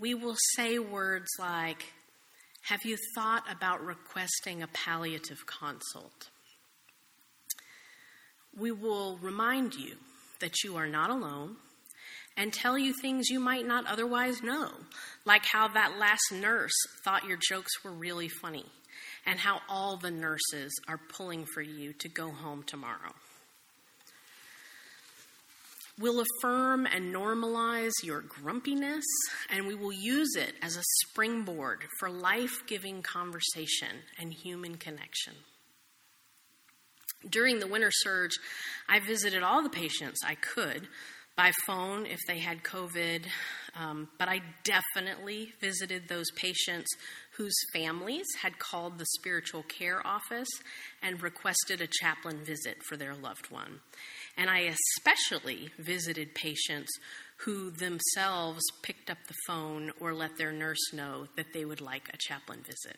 we 0.00 0.14
will 0.14 0.36
say 0.56 0.78
words 0.78 1.28
like, 1.38 1.84
Have 2.62 2.84
you 2.84 2.96
thought 3.14 3.44
about 3.50 3.84
requesting 3.84 4.62
a 4.62 4.68
palliative 4.68 5.44
consult? 5.46 6.30
We 8.56 8.72
will 8.72 9.18
remind 9.18 9.74
you 9.74 9.96
that 10.40 10.64
you 10.64 10.76
are 10.76 10.88
not 10.88 11.10
alone 11.10 11.56
and 12.36 12.52
tell 12.52 12.78
you 12.78 12.94
things 12.94 13.28
you 13.28 13.38
might 13.38 13.66
not 13.66 13.86
otherwise 13.86 14.42
know, 14.42 14.70
like 15.24 15.44
how 15.44 15.68
that 15.68 15.98
last 15.98 16.32
nurse 16.32 16.72
thought 17.04 17.26
your 17.26 17.38
jokes 17.48 17.84
were 17.84 17.92
really 17.92 18.28
funny, 18.28 18.64
and 19.26 19.38
how 19.38 19.60
all 19.68 19.98
the 19.98 20.10
nurses 20.10 20.72
are 20.88 21.00
pulling 21.10 21.44
for 21.44 21.60
you 21.60 21.92
to 21.92 22.08
go 22.08 22.30
home 22.30 22.62
tomorrow 22.62 23.12
will 26.00 26.20
affirm 26.20 26.86
and 26.86 27.14
normalize 27.14 27.92
your 28.02 28.22
grumpiness, 28.22 29.04
and 29.50 29.66
we 29.66 29.74
will 29.74 29.92
use 29.92 30.34
it 30.36 30.54
as 30.62 30.76
a 30.76 30.82
springboard 31.06 31.84
for 31.98 32.10
life 32.10 32.62
giving 32.66 33.02
conversation 33.02 33.98
and 34.18 34.32
human 34.32 34.76
connection. 34.76 35.34
During 37.28 37.58
the 37.58 37.66
winter 37.66 37.90
surge, 37.92 38.38
I 38.88 38.98
visited 39.00 39.42
all 39.42 39.62
the 39.62 39.68
patients 39.68 40.20
I 40.26 40.36
could 40.36 40.88
by 41.36 41.52
phone 41.66 42.06
if 42.06 42.18
they 42.26 42.38
had 42.38 42.62
COVID, 42.62 43.26
um, 43.74 44.08
but 44.18 44.28
I 44.28 44.42
definitely 44.64 45.52
visited 45.60 46.08
those 46.08 46.30
patients 46.36 46.88
whose 47.36 47.54
families 47.72 48.26
had 48.42 48.58
called 48.58 48.98
the 48.98 49.06
spiritual 49.18 49.62
care 49.62 50.06
office 50.06 50.48
and 51.02 51.22
requested 51.22 51.80
a 51.80 51.86
chaplain 51.86 52.44
visit 52.44 52.82
for 52.82 52.96
their 52.96 53.14
loved 53.14 53.50
one. 53.50 53.80
And 54.40 54.48
I 54.48 54.74
especially 54.96 55.68
visited 55.78 56.34
patients 56.34 56.90
who 57.44 57.70
themselves 57.70 58.62
picked 58.82 59.10
up 59.10 59.18
the 59.28 59.34
phone 59.46 59.92
or 60.00 60.14
let 60.14 60.38
their 60.38 60.50
nurse 60.50 60.94
know 60.94 61.26
that 61.36 61.52
they 61.52 61.66
would 61.66 61.82
like 61.82 62.08
a 62.08 62.16
chaplain 62.16 62.60
visit. 62.62 62.96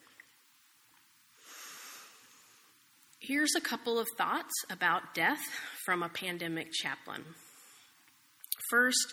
Here's 3.18 3.56
a 3.56 3.60
couple 3.60 3.98
of 3.98 4.06
thoughts 4.16 4.52
about 4.70 5.14
death 5.14 5.42
from 5.84 6.04
a 6.04 6.08
pandemic 6.08 6.70
chaplain. 6.70 7.24
First, 8.70 9.12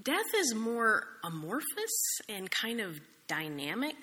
death 0.00 0.32
is 0.36 0.54
more 0.54 1.08
amorphous 1.24 2.20
and 2.28 2.48
kind 2.50 2.80
of 2.80 3.00
dynamic 3.26 3.96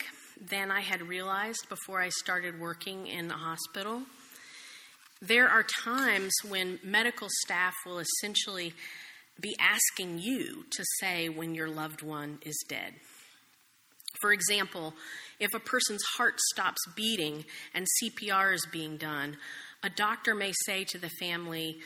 than 0.50 0.72
I 0.72 0.82
had 0.82 1.02
realized 1.02 1.70
before 1.70 2.02
I 2.02 2.10
started 2.10 2.60
working 2.60 3.08
in 3.08 3.32
a 3.32 3.38
hospital. 3.38 4.02
There 5.26 5.48
are 5.48 5.64
times 5.64 6.34
when 6.46 6.80
medical 6.84 7.30
staff 7.46 7.74
will 7.86 8.00
essentially 8.00 8.74
be 9.40 9.56
asking 9.58 10.20
you 10.20 10.66
to 10.70 10.84
say 11.00 11.30
when 11.30 11.56
your 11.56 11.70
loved 11.70 12.02
one 12.02 12.40
is 12.42 12.62
dead. 12.68 12.94
For 14.20 14.34
example, 14.34 14.94
if 15.40 15.54
a 15.54 15.62
person's 15.62 16.04
heart 16.18 16.42
stops 16.52 16.82
beating 16.94 17.46
and 17.74 17.88
CPR 18.04 18.54
is 18.54 18.68
being 18.70 18.98
done, 18.98 19.38
a 19.82 19.90
doctor 19.90 20.36
may 20.36 20.52
say 20.66 20.84
to 20.84 20.98
the 20.98 21.12
family, 21.22 21.78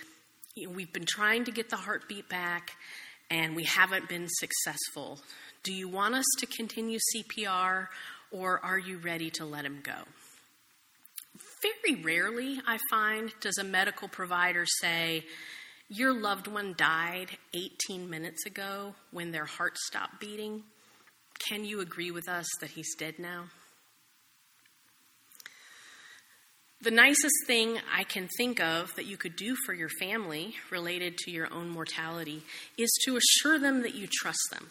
We've 0.68 0.92
been 0.92 1.06
trying 1.06 1.46
to 1.46 1.52
get 1.52 1.70
the 1.70 1.76
heartbeat 1.76 2.28
back 2.30 2.72
and 3.30 3.56
we 3.56 3.66
haven't 3.66 4.10
been 4.10 4.26
successful. 4.28 5.20
Do 5.62 5.72
you 5.72 5.88
want 5.88 6.16
us 6.16 6.26
to 6.40 6.48
continue 6.48 6.98
CPR 7.16 7.90
or 8.32 8.66
are 8.66 8.80
you 8.80 8.98
ready 8.98 9.30
to 9.32 9.46
let 9.46 9.64
him 9.64 9.82
go? 9.84 9.94
Very 11.62 12.02
rarely, 12.04 12.60
I 12.68 12.78
find, 12.90 13.34
does 13.42 13.58
a 13.58 13.64
medical 13.64 14.08
provider 14.08 14.66
say, 14.82 15.26
Your 15.90 16.14
loved 16.14 16.48
one 16.48 16.76
died 16.78 17.30
18 17.54 18.10
minutes 18.10 18.46
ago 18.46 18.94
when 19.12 19.32
their 19.32 19.46
heart 19.46 19.78
stopped 19.78 20.20
beating. 20.20 20.64
Can 21.50 21.66
you 21.66 21.80
agree 21.80 22.12
with 22.12 22.28
us 22.28 22.48
that 22.62 22.72
he's 22.72 22.96
dead 22.96 23.16
now? 23.18 23.46
The 26.80 26.92
nicest 26.92 27.36
thing 27.48 27.80
I 27.92 28.04
can 28.04 28.30
think 28.38 28.62
of 28.62 28.94
that 28.96 29.08
you 29.08 29.18
could 29.18 29.36
do 29.36 29.56
for 29.66 29.74
your 29.74 29.90
family 29.90 30.54
related 30.70 31.18
to 31.20 31.32
your 31.32 31.52
own 31.52 31.70
mortality 31.70 32.44
is 32.78 32.90
to 33.06 33.18
assure 33.18 33.58
them 33.58 33.82
that 33.82 33.96
you 33.96 34.08
trust 34.08 34.50
them 34.52 34.70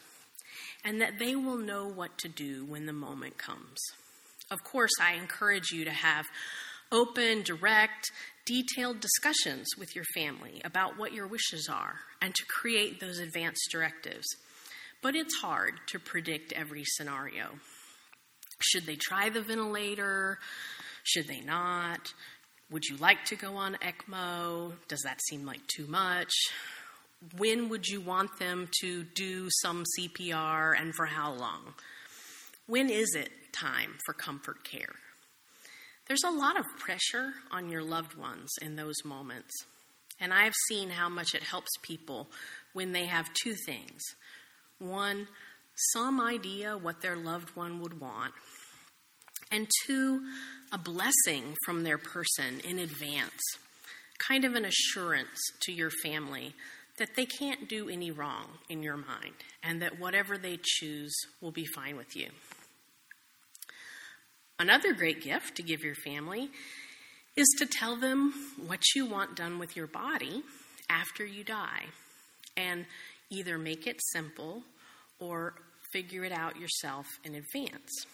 and 0.85 1.01
that 1.01 1.18
they 1.18 1.35
will 1.35 1.59
know 1.59 1.88
what 1.88 2.16
to 2.18 2.29
do 2.29 2.64
when 2.64 2.87
the 2.87 2.92
moment 2.92 3.38
comes. 3.38 3.79
Of 4.53 4.62
course, 4.62 4.92
I 5.01 5.14
encourage 5.14 5.72
you 5.72 5.85
to 5.85 5.90
have 5.90 6.27
open, 6.92 7.42
direct, 7.42 8.11
detailed 8.44 9.01
discussions 9.01 9.66
with 9.79 9.94
your 9.94 10.05
family 10.14 10.61
about 10.64 10.99
what 10.99 11.12
your 11.12 11.27
wishes 11.27 11.68
are 11.70 11.96
and 12.22 12.35
to 12.35 12.44
create 12.46 13.01
those 13.01 13.18
advanced 13.18 13.68
directives. 13.70 14.27
But 15.03 15.14
it's 15.14 15.37
hard 15.40 15.75
to 15.88 15.99
predict 15.99 16.53
every 16.53 16.85
scenario. 16.85 17.51
Should 18.61 18.87
they 18.87 18.96
try 18.96 19.29
the 19.29 19.42
ventilator? 19.42 20.38
Should 21.03 21.29
they 21.29 21.40
not? 21.40 22.12
Would 22.70 22.85
you 22.87 22.96
like 22.96 23.25
to 23.27 23.37
go 23.37 23.57
on 23.57 23.77
ECMO? 23.77 24.72
Does 24.88 25.03
that 25.03 25.20
seem 25.29 25.44
like 25.44 25.64
too 25.68 25.87
much? 25.87 26.33
When 27.37 27.68
would 27.68 27.87
you 27.87 28.01
want 28.01 28.38
them 28.38 28.68
to 28.81 29.05
do 29.05 29.49
some 29.62 29.85
CPR 29.99 30.79
and 30.79 30.94
for 30.94 31.07
how 31.07 31.33
long? 31.33 31.75
When 32.66 32.90
is 32.90 33.14
it 33.14 33.31
time 33.53 33.94
for 34.05 34.12
comfort 34.12 34.64
care? 34.64 34.94
There's 36.07 36.25
a 36.25 36.31
lot 36.31 36.59
of 36.59 36.64
pressure 36.79 37.33
on 37.51 37.71
your 37.71 37.83
loved 37.83 38.16
ones 38.16 38.51
in 38.62 38.77
those 38.77 39.05
moments. 39.05 39.53
And 40.21 40.33
I've 40.33 40.55
seen 40.69 40.90
how 40.90 41.09
much 41.09 41.35
it 41.35 41.42
helps 41.42 41.71
people 41.83 42.29
when 42.73 42.92
they 42.92 43.07
have 43.07 43.33
two 43.35 43.55
things 43.66 44.03
one, 44.79 45.27
some 45.92 46.21
idea 46.21 46.77
what 46.77 47.01
their 47.01 47.16
loved 47.16 47.57
one 47.57 47.81
would 47.81 47.99
want, 47.99 48.35
and 49.51 49.66
two, 49.87 50.21
a 50.73 50.79
blessing 50.79 51.55
from 51.64 51.83
their 51.83 51.99
person 51.99 52.61
in 52.69 52.79
advance, 52.79 53.40
kind 54.19 54.45
of 54.45 54.55
an 54.55 54.64
assurance 54.64 55.38
to 55.61 55.73
your 55.73 55.90
family 56.03 56.55
that 56.99 57.14
they 57.16 57.27
can't 57.27 57.69
do 57.69 57.88
any 57.88 58.11
wrong 58.11 58.47
in 58.69 58.83
your 58.83 58.97
mind 58.97 59.35
and 59.62 59.83
that 59.83 59.99
whatever 59.99 60.38
they 60.38 60.59
choose 60.62 61.14
will 61.40 61.51
be 61.51 61.66
fine 61.75 61.97
with 61.97 62.16
you. 62.16 62.29
Another 64.59 64.95
great 64.95 65.23
gift 65.23 65.57
to 65.57 65.62
give 65.62 65.85
your 65.85 65.95
family 65.95 66.51
is 67.37 67.47
to 67.59 67.66
tell 67.66 67.97
them 67.97 68.33
what 68.66 68.81
you 68.95 69.05
want 69.05 69.37
done 69.37 69.59
with 69.59 69.77
your 69.77 69.87
body 69.87 70.42
after 70.88 71.27
you 71.27 71.45
die 71.45 71.85
and 72.57 72.87
either 73.29 73.59
make 73.59 73.87
it 73.87 74.01
simple 74.12 74.62
or 75.21 75.55
figure 75.92 76.25
it 76.25 76.33
out 76.33 76.59
yourself 76.59 77.07
in 77.23 77.35
advance. 77.35 78.07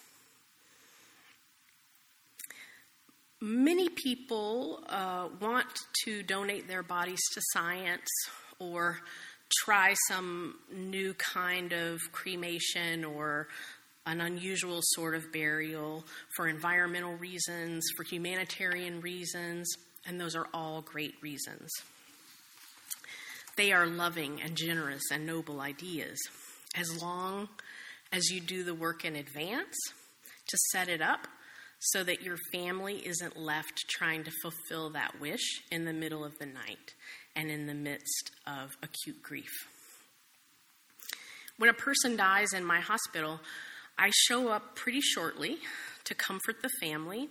Many 3.41 3.89
people 3.89 4.83
uh, 4.89 5.29
want 5.41 5.67
to 6.05 6.23
donate 6.23 6.67
their 6.67 6.83
bodies 6.83 7.21
to 7.35 7.41
science 7.53 8.09
or 8.59 8.99
try 9.65 9.95
some 10.09 10.57
new 10.73 11.15
kind 11.15 11.73
of 11.73 12.01
cremation 12.13 13.05
or 13.05 13.49
an 14.07 14.21
unusual 14.21 14.81
sort 14.83 15.15
of 15.15 15.33
burial 15.33 16.05
for 16.37 16.49
environmental 16.49 17.15
reasons, 17.15 17.85
for 17.97 18.03
humanitarian 18.03 19.01
reasons, 19.01 19.73
and 20.07 20.21
those 20.21 20.35
are 20.35 20.49
all 20.53 20.83
great 20.83 21.15
reasons. 21.23 21.71
They 23.57 23.73
are 23.73 23.87
loving 23.87 24.41
and 24.43 24.57
generous 24.57 25.03
and 25.13 25.27
noble 25.27 25.61
ideas. 25.61 26.19
As 26.75 27.03
long 27.03 27.49
as 28.13 28.31
you 28.31 28.41
do 28.41 28.65
the 28.65 28.75
work 28.75 29.05
in 29.05 29.15
advance 29.15 29.77
to 30.49 30.59
set 30.73 30.89
it 30.89 31.01
up 31.01 31.29
so 31.79 32.03
that 32.05 32.23
your 32.23 32.37
family 32.53 33.07
isn't 33.07 33.37
left 33.37 33.85
trying 33.89 34.25
to 34.25 34.31
fulfill 34.43 34.91
that 34.91 35.21
wish 35.21 35.63
in 35.71 35.85
the 35.85 35.93
middle 35.93 36.25
of 36.25 36.39
the 36.39 36.47
night 36.47 36.95
and 37.37 37.51
in 37.51 37.67
the 37.67 37.75
midst 37.75 38.31
of 38.47 38.71
acute 38.83 39.23
grief. 39.23 39.51
When 41.59 41.71
a 41.71 41.75
person 41.75 42.17
dies 42.17 42.53
in 42.55 42.65
my 42.65 42.81
hospital, 42.81 43.41
I 43.99 44.11
show 44.11 44.49
up 44.49 44.75
pretty 44.75 45.01
shortly 45.01 45.59
to 46.05 46.15
comfort 46.15 46.63
the 46.63 46.71
family 46.81 47.29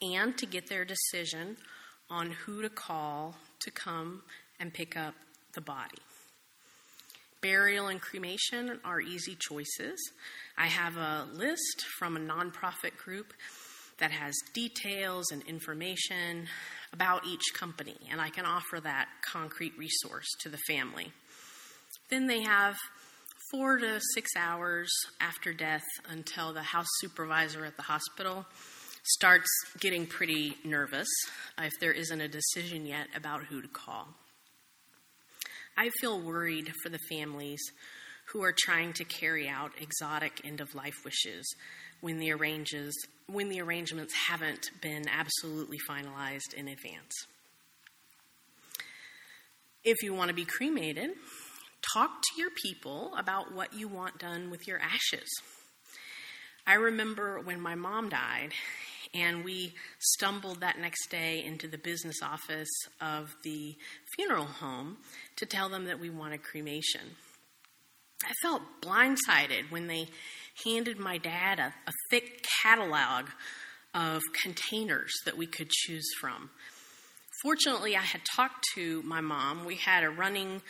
and 0.00 0.36
to 0.38 0.46
get 0.46 0.68
their 0.68 0.84
decision 0.84 1.56
on 2.10 2.30
who 2.30 2.62
to 2.62 2.68
call 2.68 3.36
to 3.60 3.70
come 3.70 4.22
and 4.60 4.72
pick 4.72 4.96
up 4.96 5.14
the 5.54 5.60
body. 5.60 5.98
Burial 7.40 7.88
and 7.88 8.00
cremation 8.00 8.80
are 8.84 9.00
easy 9.00 9.36
choices. 9.38 9.98
I 10.56 10.66
have 10.66 10.96
a 10.96 11.26
list 11.32 11.84
from 11.98 12.16
a 12.16 12.20
nonprofit 12.20 12.96
group 12.96 13.32
that 13.98 14.10
has 14.10 14.34
details 14.54 15.30
and 15.30 15.42
information 15.44 16.46
about 16.92 17.26
each 17.26 17.52
company, 17.54 17.96
and 18.10 18.20
I 18.20 18.30
can 18.30 18.44
offer 18.44 18.80
that 18.80 19.08
concrete 19.22 19.76
resource 19.76 20.26
to 20.40 20.48
the 20.48 20.58
family. 20.68 21.12
Then 22.10 22.26
they 22.26 22.42
have 22.42 22.76
four 23.50 23.78
to 23.78 24.00
six 24.14 24.30
hours 24.36 24.90
after 25.20 25.52
death 25.52 25.84
until 26.10 26.52
the 26.52 26.62
house 26.62 26.86
supervisor 27.00 27.64
at 27.64 27.76
the 27.76 27.82
hospital 27.82 28.44
starts 29.04 29.48
getting 29.80 30.06
pretty 30.06 30.56
nervous 30.64 31.08
uh, 31.58 31.62
if 31.62 31.72
there 31.80 31.92
isn't 31.92 32.20
a 32.20 32.28
decision 32.28 32.84
yet 32.84 33.06
about 33.16 33.44
who 33.44 33.62
to 33.62 33.68
call. 33.68 34.08
I 35.78 35.90
feel 36.00 36.20
worried 36.20 36.72
for 36.82 36.90
the 36.90 36.98
families 37.08 37.60
who 38.32 38.42
are 38.42 38.54
trying 38.56 38.92
to 38.94 39.04
carry 39.04 39.48
out 39.48 39.70
exotic 39.80 40.42
end 40.44 40.60
of 40.60 40.74
life 40.74 41.04
wishes 41.04 41.46
when 42.00 42.18
the 42.18 42.32
arranges 42.32 42.94
when 43.26 43.48
the 43.48 43.60
arrangements 43.60 44.14
haven't 44.28 44.70
been 44.80 45.04
absolutely 45.08 45.78
finalized 45.88 46.54
in 46.56 46.68
advance. 46.68 47.12
If 49.84 50.02
you 50.02 50.14
want 50.14 50.28
to 50.28 50.34
be 50.34 50.44
cremated, 50.44 51.10
talk 51.92 52.10
to 52.10 52.40
your 52.40 52.50
people 52.62 53.12
about 53.16 53.54
what 53.54 53.72
you 53.72 53.88
want 53.88 54.18
done 54.18 54.50
with 54.50 54.66
your 54.66 54.78
ashes. 54.78 55.28
I 56.66 56.74
remember 56.74 57.40
when 57.40 57.60
my 57.60 57.74
mom 57.74 58.10
died, 58.10 58.52
and 59.14 59.44
we 59.44 59.72
stumbled 59.98 60.60
that 60.60 60.78
next 60.78 61.08
day 61.10 61.42
into 61.42 61.66
the 61.66 61.78
business 61.78 62.20
office 62.22 62.68
of 63.00 63.34
the 63.42 63.74
funeral 64.14 64.44
home 64.44 64.98
to 65.36 65.46
tell 65.46 65.68
them 65.68 65.86
that 65.86 65.98
we 65.98 66.10
wanted 66.10 66.42
cremation. 66.42 67.16
I 68.24 68.32
felt 68.42 68.62
blindsided 68.82 69.70
when 69.70 69.86
they 69.86 70.08
handed 70.64 70.98
my 70.98 71.18
dad 71.18 71.58
a, 71.58 71.72
a 71.86 71.92
thick 72.10 72.44
catalog 72.62 73.26
of 73.94 74.20
containers 74.42 75.12
that 75.24 75.38
we 75.38 75.46
could 75.46 75.70
choose 75.70 76.08
from. 76.20 76.50
Fortunately, 77.42 77.96
I 77.96 78.02
had 78.02 78.22
talked 78.34 78.64
to 78.74 79.00
my 79.02 79.20
mom. 79.20 79.64
We 79.64 79.76
had 79.76 80.02
a 80.02 80.10
running 80.10 80.60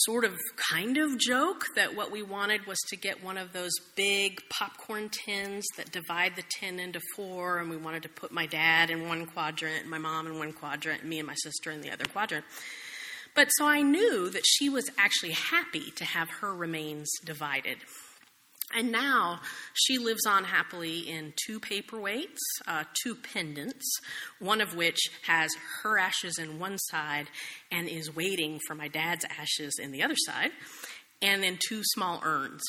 sort 0.00 0.24
of 0.24 0.34
kind 0.56 0.98
of 0.98 1.18
joke 1.18 1.64
that 1.74 1.96
what 1.96 2.10
we 2.10 2.22
wanted 2.22 2.66
was 2.66 2.78
to 2.88 2.96
get 2.96 3.24
one 3.24 3.38
of 3.38 3.52
those 3.52 3.72
big 3.94 4.42
popcorn 4.50 5.08
tins 5.08 5.64
that 5.76 5.90
divide 5.90 6.36
the 6.36 6.44
tin 6.60 6.78
into 6.78 7.00
four, 7.14 7.58
and 7.58 7.70
we 7.70 7.76
wanted 7.76 8.02
to 8.02 8.08
put 8.08 8.30
my 8.30 8.44
dad 8.46 8.90
in 8.90 9.08
one 9.08 9.24
quadrant, 9.26 9.86
my 9.86 9.98
mom 9.98 10.26
in 10.26 10.38
one 10.38 10.52
quadrant, 10.52 11.04
me 11.04 11.18
and 11.18 11.26
my 11.26 11.34
sister 11.34 11.70
in 11.70 11.80
the 11.80 11.90
other 11.90 12.04
quadrant. 12.04 12.44
But 13.34 13.48
so 13.48 13.66
I 13.66 13.82
knew 13.82 14.28
that 14.30 14.44
she 14.46 14.68
was 14.68 14.90
actually 14.98 15.32
happy 15.32 15.90
to 15.96 16.04
have 16.04 16.28
her 16.40 16.54
remains 16.54 17.10
divided. 17.24 17.78
And 18.74 18.90
now 18.90 19.40
she 19.74 19.98
lives 19.98 20.26
on 20.26 20.44
happily 20.44 20.98
in 20.98 21.32
two 21.46 21.60
paperweights, 21.60 22.38
uh, 22.66 22.84
two 23.02 23.14
pendants, 23.14 23.86
one 24.40 24.60
of 24.60 24.74
which 24.74 24.98
has 25.26 25.50
her 25.82 25.98
ashes 25.98 26.38
in 26.38 26.58
one 26.58 26.78
side 26.78 27.28
and 27.70 27.88
is 27.88 28.14
waiting 28.14 28.58
for 28.66 28.74
my 28.74 28.88
dad's 28.88 29.24
ashes 29.24 29.78
in 29.80 29.92
the 29.92 30.02
other 30.02 30.16
side, 30.26 30.50
and 31.22 31.42
then 31.42 31.58
two 31.68 31.82
small 31.94 32.20
urns. 32.24 32.62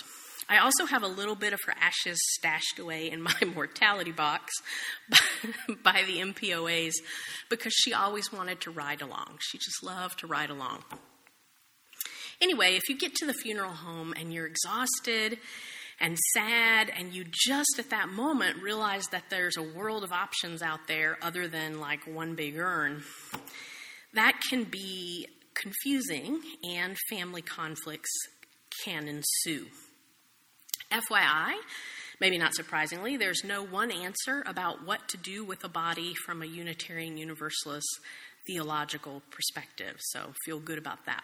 I 0.50 0.60
also 0.60 0.86
have 0.86 1.04
a 1.04 1.08
little 1.08 1.36
bit 1.36 1.52
of 1.52 1.60
her 1.66 1.74
ashes 1.82 2.18
stashed 2.38 2.80
away 2.80 3.12
in 3.12 3.22
my 3.22 3.34
mortality 3.54 4.12
box 4.12 4.54
by 5.84 6.04
the 6.06 6.20
MPOAs 6.20 6.94
because 7.50 7.74
she 7.74 7.94
always 7.94 8.32
wanted 8.32 8.62
to 8.62 8.72
ride 8.72 9.02
along. 9.02 9.40
She 9.40 9.58
just 9.58 9.84
loved 9.84 10.20
to 10.20 10.28
ride 10.28 10.50
along. 10.50 10.84
Anyway, 12.40 12.76
if 12.76 12.88
you 12.88 12.98
get 12.98 13.16
to 13.16 13.26
the 13.26 13.34
funeral 13.34 13.72
home 13.72 14.14
and 14.16 14.32
you're 14.32 14.46
exhausted 14.46 15.40
and 16.00 16.18
sad, 16.34 16.92
and 16.96 17.14
you 17.14 17.26
just 17.32 17.80
at 17.80 17.90
that 17.90 18.10
moment 18.10 18.62
realize 18.62 19.08
that 19.08 19.24
there's 19.30 19.58
a 19.58 19.64
world 19.64 20.04
of 20.04 20.12
options 20.12 20.62
out 20.62 20.88
there 20.88 21.18
other 21.22 21.48
than 21.48 21.80
like 21.80 22.06
one 22.06 22.36
big 22.36 22.58
urn, 22.58 23.04
that 24.14 24.40
can 24.50 24.64
be 24.64 25.28
confusing 25.54 26.40
and 26.64 26.96
family 27.10 27.42
conflicts 27.42 28.12
can 28.84 29.08
ensue. 29.08 29.66
FYI, 30.92 31.54
maybe 32.22 32.38
not 32.38 32.54
surprisingly, 32.54 33.18
there's 33.18 33.44
no 33.44 33.64
one 33.64 33.92
answer 33.92 34.44
about 34.46 34.86
what 34.86 35.08
to 35.10 35.18
do 35.18 35.44
with 35.44 35.64
a 35.64 35.70
body 35.70 36.14
from 36.26 36.42
a 36.42 36.46
Unitarian 36.46 37.18
Universalist 37.18 37.88
theological 38.46 39.22
perspective, 39.32 39.96
so 40.00 40.34
feel 40.46 40.60
good 40.60 40.78
about 40.78 41.06
that. 41.06 41.24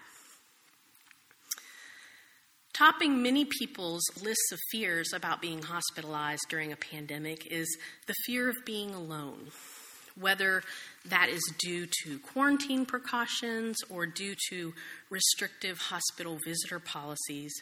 Topping 2.74 3.22
many 3.22 3.46
people's 3.46 4.02
lists 4.24 4.52
of 4.52 4.60
fears 4.72 5.14
about 5.14 5.42
being 5.42 5.62
hospitalized 5.62 6.46
during 6.50 6.72
a 6.72 6.76
pandemic 6.76 7.46
is 7.52 7.78
the 8.08 8.16
fear 8.26 8.50
of 8.50 8.66
being 8.66 8.96
alone, 8.96 9.52
whether 10.20 10.64
that 11.06 11.30
is 11.30 11.44
due 11.60 11.86
to 12.04 12.18
quarantine 12.18 12.84
precautions 12.88 13.78
or 13.92 14.08
due 14.08 14.34
to 14.50 14.74
restrictive 15.12 15.78
hospital 15.78 16.40
visitor 16.44 16.80
policies. 16.80 17.54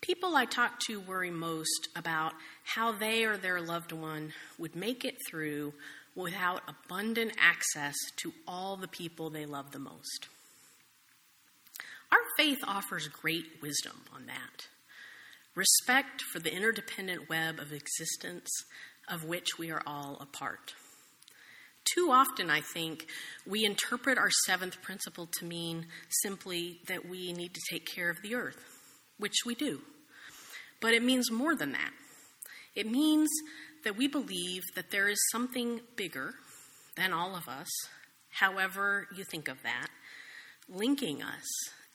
People 0.00 0.36
I 0.36 0.44
talk 0.44 0.78
to 0.86 1.00
worry 1.00 1.32
most 1.32 1.88
about 1.96 2.32
how 2.62 2.92
they 2.92 3.24
or 3.24 3.36
their 3.36 3.60
loved 3.60 3.90
one 3.90 4.32
would 4.56 4.76
make 4.76 5.04
it 5.04 5.16
through 5.28 5.74
without 6.14 6.62
abundant 6.68 7.32
access 7.38 7.96
to 8.18 8.32
all 8.46 8.76
the 8.76 8.86
people 8.86 9.30
they 9.30 9.46
love 9.46 9.72
the 9.72 9.80
most. 9.80 10.28
Our 12.12 12.18
faith 12.36 12.58
offers 12.66 13.08
great 13.08 13.46
wisdom 13.62 14.02
on 14.14 14.26
that. 14.26 14.68
Respect 15.54 16.22
for 16.22 16.38
the 16.38 16.54
interdependent 16.54 17.28
web 17.28 17.58
of 17.58 17.72
existence 17.72 18.50
of 19.08 19.24
which 19.24 19.58
we 19.58 19.70
are 19.70 19.82
all 19.86 20.18
a 20.20 20.26
part. 20.26 20.74
Too 21.94 22.10
often, 22.10 22.50
I 22.50 22.60
think, 22.60 23.06
we 23.46 23.64
interpret 23.64 24.18
our 24.18 24.30
seventh 24.44 24.82
principle 24.82 25.28
to 25.38 25.44
mean 25.44 25.86
simply 26.22 26.80
that 26.88 27.08
we 27.08 27.32
need 27.32 27.54
to 27.54 27.60
take 27.70 27.86
care 27.86 28.10
of 28.10 28.20
the 28.22 28.34
earth, 28.34 28.58
which 29.18 29.44
we 29.46 29.54
do. 29.54 29.80
But 30.80 30.94
it 30.94 31.02
means 31.02 31.30
more 31.30 31.54
than 31.54 31.72
that. 31.72 31.92
It 32.74 32.90
means 32.90 33.30
that 33.84 33.96
we 33.96 34.08
believe 34.08 34.62
that 34.74 34.90
there 34.90 35.08
is 35.08 35.18
something 35.30 35.80
bigger 35.96 36.34
than 36.96 37.12
all 37.12 37.36
of 37.36 37.48
us, 37.48 37.68
however 38.30 39.06
you 39.16 39.24
think 39.24 39.48
of 39.48 39.62
that, 39.62 39.88
linking 40.68 41.22
us 41.22 41.46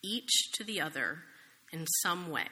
each 0.03 0.51
to 0.53 0.63
the 0.63 0.81
other 0.81 1.19
in 1.71 1.85
some 2.03 2.29
way. 2.29 2.47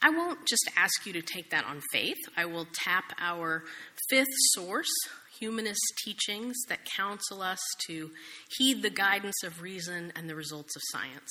I 0.00 0.10
won't 0.10 0.46
just 0.46 0.70
ask 0.76 1.06
you 1.06 1.12
to 1.14 1.22
take 1.22 1.50
that 1.50 1.64
on 1.64 1.82
faith. 1.92 2.18
I 2.36 2.44
will 2.44 2.66
tap 2.72 3.12
our 3.20 3.64
fifth 4.08 4.28
source, 4.52 4.92
humanist 5.40 5.80
teachings 6.04 6.54
that 6.68 6.84
counsel 6.96 7.42
us 7.42 7.58
to 7.88 8.10
heed 8.56 8.82
the 8.82 8.90
guidance 8.90 9.42
of 9.44 9.60
reason 9.60 10.12
and 10.14 10.30
the 10.30 10.36
results 10.36 10.76
of 10.76 10.82
science. 10.92 11.30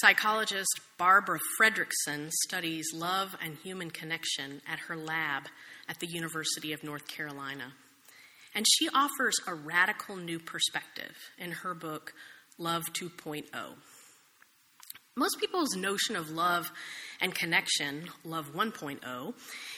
Psychologist 0.00 0.80
Barbara 0.96 1.38
Fredrickson 1.60 2.30
studies 2.46 2.86
love 2.94 3.36
and 3.40 3.56
human 3.62 3.90
connection 3.90 4.60
at 4.68 4.80
her 4.80 4.96
lab 4.96 5.44
at 5.88 6.00
the 6.00 6.08
University 6.08 6.72
of 6.72 6.82
North 6.82 7.06
Carolina. 7.06 7.74
And 8.54 8.66
she 8.68 8.88
offers 8.88 9.34
a 9.46 9.54
radical 9.54 10.16
new 10.16 10.38
perspective 10.38 11.16
in 11.38 11.52
her 11.52 11.74
book, 11.74 12.12
Love 12.58 12.84
2.0. 12.92 13.44
Most 15.16 15.38
people's 15.38 15.76
notion 15.76 16.16
of 16.16 16.30
love 16.30 16.72
and 17.20 17.34
connection, 17.34 18.08
Love 18.24 18.52
1.0, 18.52 19.34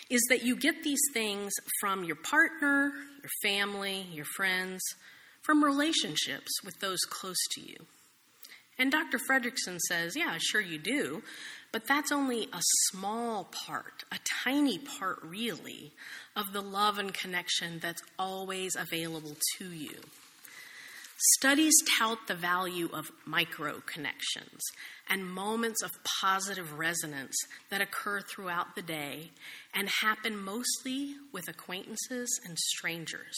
is 0.09 0.23
that 0.31 0.45
you 0.45 0.57
get 0.57 0.83
these 0.83 1.01
things 1.12 1.53
from 1.81 2.05
your 2.05 2.17
partner, 2.17 2.93
your 3.23 3.31
family, 3.43 4.07
your 4.12 4.25
friends, 4.25 4.83
from 5.43 5.62
relationships 5.62 6.51
with 6.65 6.79
those 6.81 7.01
close 7.11 7.37
to 7.53 7.61
you. 7.61 7.77
And 8.79 8.91
Dr. 8.91 9.19
Fredrickson 9.19 9.79
says, 9.89 10.17
yeah, 10.17 10.37
sure 10.39 10.61
you 10.61 10.79
do, 10.79 11.23
but 11.77 11.87
that's 11.87 12.11
only 12.11 12.45
a 12.55 12.62
small 12.89 13.45
part, 13.67 14.05
a 14.11 14.17
tiny 14.45 14.79
part, 14.79 15.19
really, 15.23 15.93
of 16.35 16.55
the 16.55 16.62
love 16.62 16.97
and 16.97 17.12
connection 17.12 17.81
that's 17.81 18.01
always 18.19 18.75
available 18.77 19.37
to 19.59 19.71
you. 19.71 19.99
Studies 21.35 21.75
tout 21.99 22.17
the 22.29 22.35
value 22.35 22.89
of 22.95 23.11
micro 23.27 23.83
connections 23.85 24.62
and 25.11 25.29
moments 25.29 25.83
of 25.83 25.91
positive 26.23 26.79
resonance 26.79 27.37
that 27.69 27.83
occur 27.83 28.23
throughout 28.23 28.75
the 28.75 28.81
day 28.81 29.33
and 29.75 29.91
happen 30.01 30.35
mostly 30.35 31.15
with 31.31 31.47
acquaintances 31.47 32.41
and 32.47 32.57
strangers. 32.59 33.37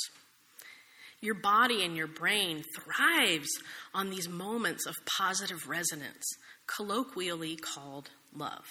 Your 1.20 1.35
body 1.35 1.85
and 1.85 1.96
your 1.96 2.07
brain 2.07 2.62
thrives 2.77 3.48
on 3.92 4.11
these 4.11 4.29
moments 4.29 4.87
of 4.87 4.94
positive 5.18 5.68
resonance, 5.68 6.24
colloquially 6.68 7.57
called 7.57 8.11
love. 8.35 8.64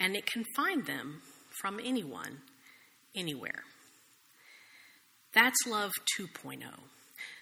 And 0.00 0.16
it 0.16 0.26
can 0.26 0.44
find 0.56 0.86
them 0.86 1.22
from 1.60 1.80
anyone, 1.82 2.38
anywhere. 3.14 3.64
That's 5.34 5.66
love 5.66 5.92
2.0. 6.18 6.62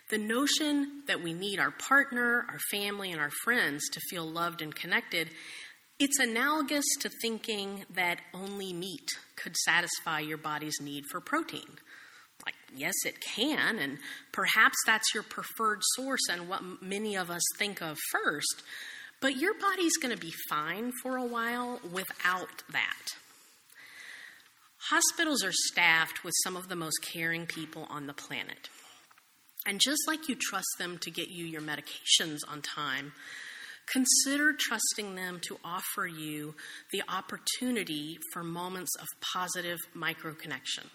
The 0.08 0.18
notion 0.18 1.02
that 1.08 1.22
we 1.22 1.32
need 1.32 1.58
our 1.58 1.72
partner, 1.72 2.46
our 2.48 2.58
family, 2.70 3.10
and 3.10 3.20
our 3.20 3.32
friends 3.44 3.82
to 3.92 4.00
feel 4.08 4.24
loved 4.24 4.62
and 4.62 4.74
connected, 4.74 5.30
it's 5.98 6.18
analogous 6.18 6.84
to 7.00 7.10
thinking 7.22 7.84
that 7.94 8.20
only 8.32 8.72
meat 8.72 9.10
could 9.34 9.56
satisfy 9.56 10.20
your 10.20 10.38
body's 10.38 10.80
need 10.80 11.04
for 11.10 11.20
protein. 11.20 11.66
Like, 12.44 12.54
yes, 12.76 12.94
it 13.04 13.20
can, 13.20 13.78
and 13.78 13.98
perhaps 14.30 14.76
that's 14.86 15.14
your 15.14 15.24
preferred 15.24 15.80
source 15.94 16.28
and 16.30 16.48
what 16.48 16.82
many 16.82 17.16
of 17.16 17.30
us 17.30 17.42
think 17.58 17.80
of 17.82 17.98
first, 18.12 18.62
but 19.26 19.38
your 19.38 19.54
body's 19.54 19.96
going 19.96 20.14
to 20.14 20.20
be 20.20 20.32
fine 20.48 20.92
for 21.02 21.16
a 21.16 21.26
while 21.26 21.80
without 21.92 22.62
that. 22.70 23.16
Hospitals 24.88 25.42
are 25.42 25.50
staffed 25.52 26.22
with 26.22 26.32
some 26.44 26.56
of 26.56 26.68
the 26.68 26.76
most 26.76 26.98
caring 27.02 27.44
people 27.44 27.88
on 27.90 28.06
the 28.06 28.12
planet. 28.12 28.68
And 29.66 29.80
just 29.80 30.06
like 30.06 30.28
you 30.28 30.36
trust 30.36 30.68
them 30.78 30.98
to 30.98 31.10
get 31.10 31.28
you 31.28 31.44
your 31.44 31.60
medications 31.60 32.38
on 32.48 32.62
time, 32.62 33.14
consider 33.92 34.52
trusting 34.52 35.16
them 35.16 35.40
to 35.48 35.58
offer 35.64 36.06
you 36.06 36.54
the 36.92 37.02
opportunity 37.08 38.18
for 38.32 38.44
moments 38.44 38.94
of 39.00 39.08
positive 39.34 39.80
micro 39.92 40.34
connections. 40.34 40.94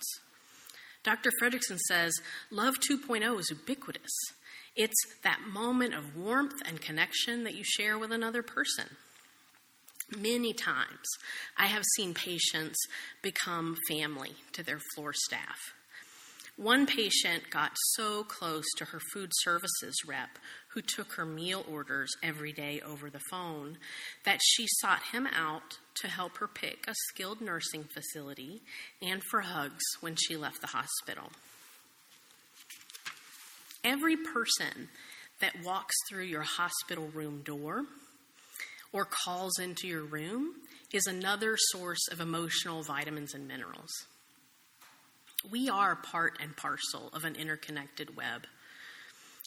Dr. 1.04 1.32
Fredrickson 1.44 1.80
says 1.80 2.14
Love 2.50 2.76
2.0 2.80 3.40
is 3.42 3.50
ubiquitous. 3.50 4.14
It's 4.76 4.96
that 5.24 5.42
moment 5.52 5.94
of 5.94 6.16
warmth 6.16 6.62
and 6.66 6.82
connection 6.82 7.44
that 7.44 7.56
you 7.56 7.64
share 7.64 8.00
with 8.00 8.12
another 8.12 8.42
person. 8.42 8.86
Many 10.18 10.54
times, 10.54 11.08
I 11.58 11.68
have 11.68 11.84
seen 11.96 12.14
patients 12.14 12.78
become 13.22 13.78
family 13.88 14.36
to 14.54 14.64
their 14.64 14.80
floor 14.94 15.14
staff. 15.14 15.58
One 16.58 16.86
patient 16.86 17.50
got 17.50 17.72
so 17.94 18.24
close 18.24 18.66
to 18.78 18.86
her 18.86 19.00
food 19.14 19.32
services 19.40 19.96
rep, 20.06 20.38
who 20.70 20.82
took 20.82 21.14
her 21.14 21.26
meal 21.26 21.66
orders 21.70 22.12
every 22.22 22.52
day 22.52 22.82
over 22.86 23.10
the 23.10 23.22
phone, 23.32 23.78
that 24.26 24.42
she 24.44 24.68
sought 24.68 25.02
him 25.12 25.28
out 25.28 25.80
to 25.96 26.08
help 26.08 26.38
her 26.38 26.48
pick 26.48 26.86
a 26.88 26.94
skilled 27.10 27.42
nursing 27.42 27.86
facility 27.86 28.62
and 29.02 29.24
for 29.24 29.42
hugs 29.42 29.84
when 30.02 30.16
she 30.16 30.36
left 30.36 30.62
the 30.62 30.68
hospital. 30.68 31.32
Every 33.84 34.16
person 34.16 34.90
that 35.40 35.64
walks 35.64 35.96
through 36.08 36.26
your 36.26 36.44
hospital 36.44 37.08
room 37.08 37.42
door 37.44 37.86
or 38.94 39.06
calls 39.06 39.58
into 39.60 39.88
your 39.88 40.04
room 40.04 40.54
is 40.94 41.08
another 41.08 41.56
source 41.58 42.08
of 42.12 42.20
emotional 42.20 42.84
vitamins 42.84 43.34
and 43.34 43.48
minerals. 43.48 43.90
We 45.50 45.70
are 45.70 45.96
part 45.96 46.38
and 46.42 46.56
parcel 46.56 47.10
of 47.14 47.24
an 47.24 47.36
interconnected 47.36 48.16
web. 48.16 48.46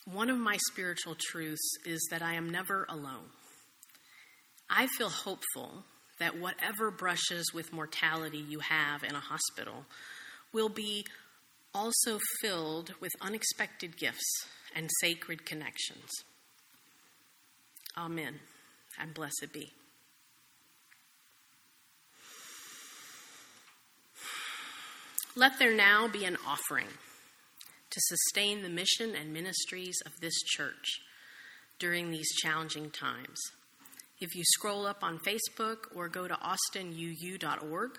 One 0.04 0.30
of 0.30 0.38
my 0.38 0.58
spiritual 0.70 1.16
truths 1.30 1.78
is 1.86 2.08
that 2.10 2.22
I 2.22 2.34
am 2.34 2.50
never 2.50 2.86
alone. 2.88 3.30
I 4.68 4.88
feel 4.98 5.10
hopeful 5.10 5.84
that 6.18 6.38
whatever 6.38 6.90
brushes 6.90 7.52
with 7.54 7.72
mortality 7.72 8.38
you 8.38 8.60
have 8.60 9.04
in 9.04 9.14
a 9.14 9.20
hospital 9.20 9.84
will 10.52 10.68
be 10.68 11.04
also 11.74 12.18
filled 12.40 12.94
with 13.00 13.12
unexpected 13.20 13.96
gifts 13.96 14.46
and 14.74 14.88
sacred 15.00 15.44
connections. 15.44 16.10
Amen, 17.96 18.40
and 19.00 19.14
blessed 19.14 19.52
be. 19.52 19.72
Let 25.36 25.58
there 25.58 25.74
now 25.74 26.06
be 26.06 26.24
an 26.24 26.36
offering 26.46 26.86
to 26.86 28.00
sustain 28.00 28.62
the 28.62 28.68
mission 28.68 29.14
and 29.14 29.32
ministries 29.32 29.96
of 30.06 30.12
this 30.20 30.34
church 30.42 31.00
during 31.78 32.10
these 32.10 32.28
challenging 32.36 32.90
times. 32.90 33.40
If 34.20 34.34
you 34.36 34.42
scroll 34.44 34.86
up 34.86 35.02
on 35.02 35.18
Facebook 35.18 35.86
or 35.94 36.08
go 36.08 36.28
to 36.28 36.34
austinuu.org, 36.34 37.98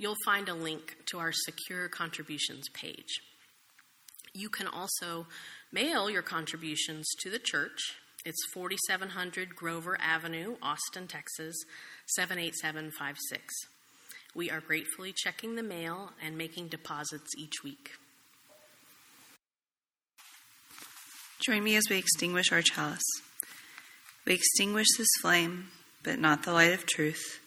you'll 0.00 0.16
find 0.24 0.48
a 0.48 0.54
link 0.54 0.96
to 1.04 1.18
our 1.18 1.30
secure 1.30 1.86
contributions 1.86 2.70
page. 2.72 3.20
You 4.32 4.48
can 4.48 4.66
also 4.66 5.26
mail 5.70 6.08
your 6.08 6.22
contributions 6.22 7.06
to 7.20 7.30
the 7.30 7.38
church. 7.38 7.78
It's 8.24 8.38
4700 8.54 9.54
Grover 9.54 9.98
Avenue, 10.00 10.56
Austin, 10.62 11.06
Texas, 11.06 11.54
78756. 12.16 13.44
We 14.34 14.50
are 14.50 14.60
gratefully 14.60 15.12
checking 15.14 15.56
the 15.56 15.62
mail 15.62 16.12
and 16.24 16.38
making 16.38 16.68
deposits 16.68 17.28
each 17.36 17.62
week. 17.62 17.90
Join 21.44 21.62
me 21.62 21.76
as 21.76 21.84
we 21.90 21.98
extinguish 21.98 22.52
our 22.52 22.62
chalice. 22.62 23.02
We 24.24 24.32
extinguish 24.32 24.86
this 24.96 25.08
flame, 25.20 25.68
but 26.02 26.18
not 26.18 26.44
the 26.44 26.52
light 26.52 26.72
of 26.72 26.86
truth, 26.86 27.40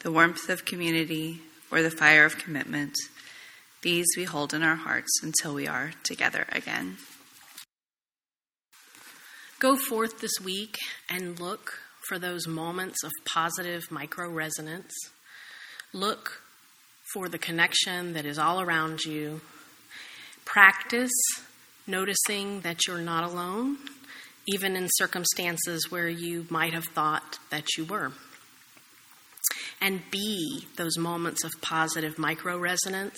the 0.00 0.12
warmth 0.12 0.50
of 0.50 0.66
community, 0.66 1.40
or 1.70 1.82
the 1.82 1.90
fire 1.90 2.24
of 2.24 2.38
commitment. 2.38 2.94
These 3.82 4.06
we 4.16 4.24
hold 4.24 4.54
in 4.54 4.62
our 4.62 4.76
hearts 4.76 5.20
until 5.22 5.54
we 5.54 5.66
are 5.66 5.92
together 6.02 6.46
again. 6.50 6.96
Go 9.60 9.76
forth 9.76 10.20
this 10.20 10.40
week 10.44 10.78
and 11.08 11.38
look 11.40 11.80
for 12.08 12.18
those 12.18 12.46
moments 12.46 13.02
of 13.04 13.12
positive 13.24 13.90
micro 13.90 14.30
resonance. 14.30 14.92
Look 15.92 16.42
for 17.12 17.28
the 17.28 17.38
connection 17.38 18.12
that 18.12 18.24
is 18.24 18.38
all 18.38 18.60
around 18.60 19.04
you. 19.04 19.40
Practice 20.44 21.12
noticing 21.86 22.60
that 22.60 22.86
you're 22.86 23.00
not 23.00 23.24
alone, 23.24 23.78
even 24.46 24.76
in 24.76 24.88
circumstances 24.92 25.90
where 25.90 26.08
you 26.08 26.46
might 26.50 26.74
have 26.74 26.84
thought 26.84 27.38
that 27.50 27.64
you 27.76 27.84
were. 27.84 28.12
And 29.80 30.02
be 30.10 30.66
those 30.76 30.98
moments 30.98 31.44
of 31.44 31.52
positive 31.60 32.18
micro 32.18 32.58
resonance 32.58 33.16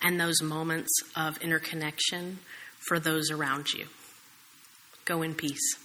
and 0.00 0.18
those 0.18 0.40
moments 0.42 0.90
of 1.14 1.38
interconnection 1.38 2.38
for 2.78 2.98
those 2.98 3.30
around 3.30 3.72
you. 3.72 3.86
Go 5.04 5.22
in 5.22 5.34
peace. 5.34 5.76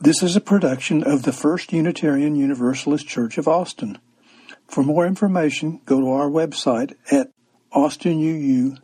This 0.00 0.22
is 0.22 0.36
a 0.36 0.40
production 0.40 1.02
of 1.02 1.22
the 1.22 1.32
First 1.32 1.72
Unitarian 1.72 2.36
Universalist 2.36 3.06
Church 3.06 3.38
of 3.38 3.48
Austin. 3.48 3.98
For 4.66 4.82
more 4.82 5.06
information, 5.06 5.80
go 5.86 6.00
to 6.00 6.10
our 6.10 6.28
website 6.28 6.94
at 7.10 7.30
austinuu.org. 7.72 8.80